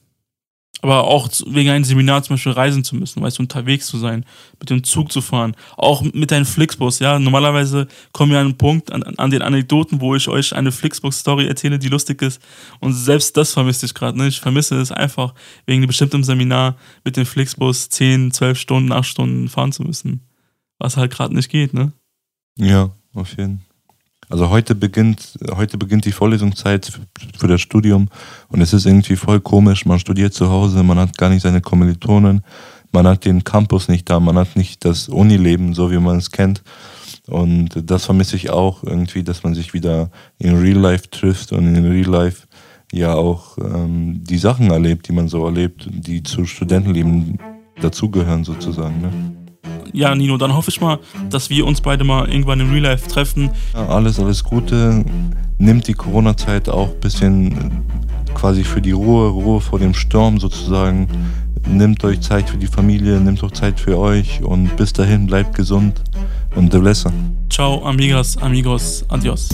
Aber 0.81 1.05
auch 1.05 1.29
wegen 1.47 1.71
einem 1.71 1.83
Seminar 1.83 2.23
zum 2.23 2.35
Beispiel 2.35 2.53
reisen 2.53 2.85
zu 2.85 2.95
müssen, 2.95 3.21
weißt 3.21 3.39
du, 3.39 3.43
unterwegs 3.43 3.89
zu 3.89 3.99
sein, 3.99 4.25
mit 4.61 4.71
dem 4.71 4.85
Zug 4.85 5.11
zu 5.11 5.21
fahren, 5.21 5.57
auch 5.77 6.03
mit 6.03 6.31
deinem 6.31 6.47
Flixbus, 6.47 7.01
ja. 7.01 7.19
Normalerweise 7.19 7.89
kommen 8.13 8.31
wir 8.31 8.39
an 8.39 8.47
einen 8.47 8.59
Punkt, 8.59 8.93
an, 8.93 9.03
an 9.03 9.31
den 9.31 9.43
Anekdoten, 9.43 10.01
wo 10.01 10.15
ich 10.15 10.29
euch 10.29 10.55
eine 10.55 10.71
Flixbus-Story 10.71 11.49
erzähle, 11.49 11.81
die 11.81 11.89
lustig 11.89 12.23
ist. 12.23 12.41
Und 12.79 12.93
selbst 12.93 13.37
das 13.37 13.53
vermisse 13.53 13.87
ich 13.87 13.95
gerade, 13.95 14.17
ne? 14.17 14.29
Ich 14.29 14.39
vermisse 14.39 14.77
es 14.81 14.93
einfach, 14.93 15.35
wegen 15.67 15.81
einem 15.81 15.89
bestimmten 15.89 16.23
Seminar 16.23 16.77
mit 17.03 17.17
dem 17.17 17.27
Flixbus 17.27 17.89
10, 17.89 18.31
12 18.31 18.59
Stunden, 18.59 18.93
8 18.93 19.07
Stunden 19.07 19.49
fahren 19.49 19.73
zu 19.73 19.83
müssen. 19.83 20.29
Was 20.79 20.97
halt 20.97 21.13
gerade 21.13 21.35
nicht 21.35 21.49
geht, 21.49 21.75
ne? 21.75 21.93
Ja, 22.57 22.91
auf 23.15 23.37
jeden 23.37 23.68
Also 24.31 24.51
heute 24.51 24.75
beginnt, 24.75 25.39
heute 25.55 25.79
beginnt 25.79 26.05
die 26.05 26.13
Vorlesungszeit 26.13 27.01
für 27.39 27.49
das 27.49 27.61
Studium 27.61 28.09
und 28.49 28.61
es 28.61 28.73
ist 28.73 28.85
irgendwie 28.85 29.17
voll 29.17 29.41
komisch. 29.41 29.87
Man 29.87 29.99
studiert 29.99 30.35
zu 30.35 30.51
Hause, 30.51 30.83
man 30.83 30.99
hat 30.99 31.17
gar 31.17 31.31
nicht 31.31 31.43
seine 31.43 31.63
Kommilitonen, 31.63 32.43
man 32.93 33.07
hat 33.07 33.25
den 33.25 33.43
Campus 33.45 33.89
nicht 33.89 34.09
da, 34.11 34.21
man 34.21 34.37
hat 34.37 34.57
nicht 34.57 34.85
das 34.85 35.09
Unileben, 35.09 35.73
so 35.73 35.91
wie 35.91 35.99
man 35.99 36.19
es 36.19 36.31
kennt. 36.31 36.63
Und 37.27 37.91
das 37.91 38.05
vermisse 38.05 38.37
ich 38.37 38.51
auch 38.51 38.83
irgendwie, 38.83 39.23
dass 39.23 39.43
man 39.45 39.55
sich 39.55 39.73
wieder 39.75 40.11
in 40.39 40.59
Real 40.59 40.79
Life 40.79 41.11
trifft 41.11 41.53
und 41.53 41.75
in 41.75 41.85
Real 41.85 42.09
Life 42.09 42.47
ja 42.93 43.15
auch 43.15 43.59
ähm, 43.59 44.23
die 44.25 44.39
Sachen 44.39 44.71
erlebt, 44.71 45.09
die 45.09 45.13
man 45.13 45.29
so 45.29 45.45
erlebt, 45.45 45.89
die 45.91 46.23
zu 46.23 46.47
Studentenleben 46.47 47.39
dazugehören 47.81 48.45
sozusagen. 48.45 49.01
Ne? 49.01 49.38
Ja, 49.93 50.15
Nino, 50.15 50.37
dann 50.37 50.55
hoffe 50.55 50.71
ich 50.71 50.81
mal, 50.81 50.99
dass 51.31 51.51
wir 51.51 51.67
uns 51.67 51.81
beide 51.81 52.05
mal 52.05 52.29
irgendwann 52.29 52.61
im 52.61 52.71
Real 52.71 52.83
Life 52.83 53.09
treffen. 53.09 53.51
Ja, 53.75 53.87
alles, 53.87 54.19
alles 54.19 54.45
Gute. 54.45 55.05
Nimmt 55.59 55.89
die 55.89 55.95
Corona-Zeit 55.95 56.69
auch 56.69 56.89
ein 56.89 57.01
bisschen 57.01 57.53
äh, 57.53 58.35
quasi 58.35 58.65
für 58.65 58.81
die 58.81 58.93
Ruhe, 58.93 59.29
Ruhe 59.29 59.61
vor 59.61 59.79
dem 59.79 59.95
Sturm 59.95 60.39
sozusagen. 60.39 61.09
Nimmt 61.67 62.05
euch 62.05 62.21
Zeit 62.21 62.49
für 62.49 62.57
die 62.57 62.67
Familie, 62.67 63.21
nimmt 63.21 63.43
auch 63.43 63.51
Zeit 63.51 63.79
für 63.81 63.99
euch 63.99 64.43
und 64.43 64.77
bis 64.77 64.93
dahin 64.93 65.27
bleibt 65.27 65.55
gesund 65.55 66.03
und 66.55 66.73
de 66.73 66.81
blessa. 66.81 67.13
Ciao, 67.51 67.85
amigas, 67.85 68.37
amigos, 68.39 69.05
adios. 69.09 69.49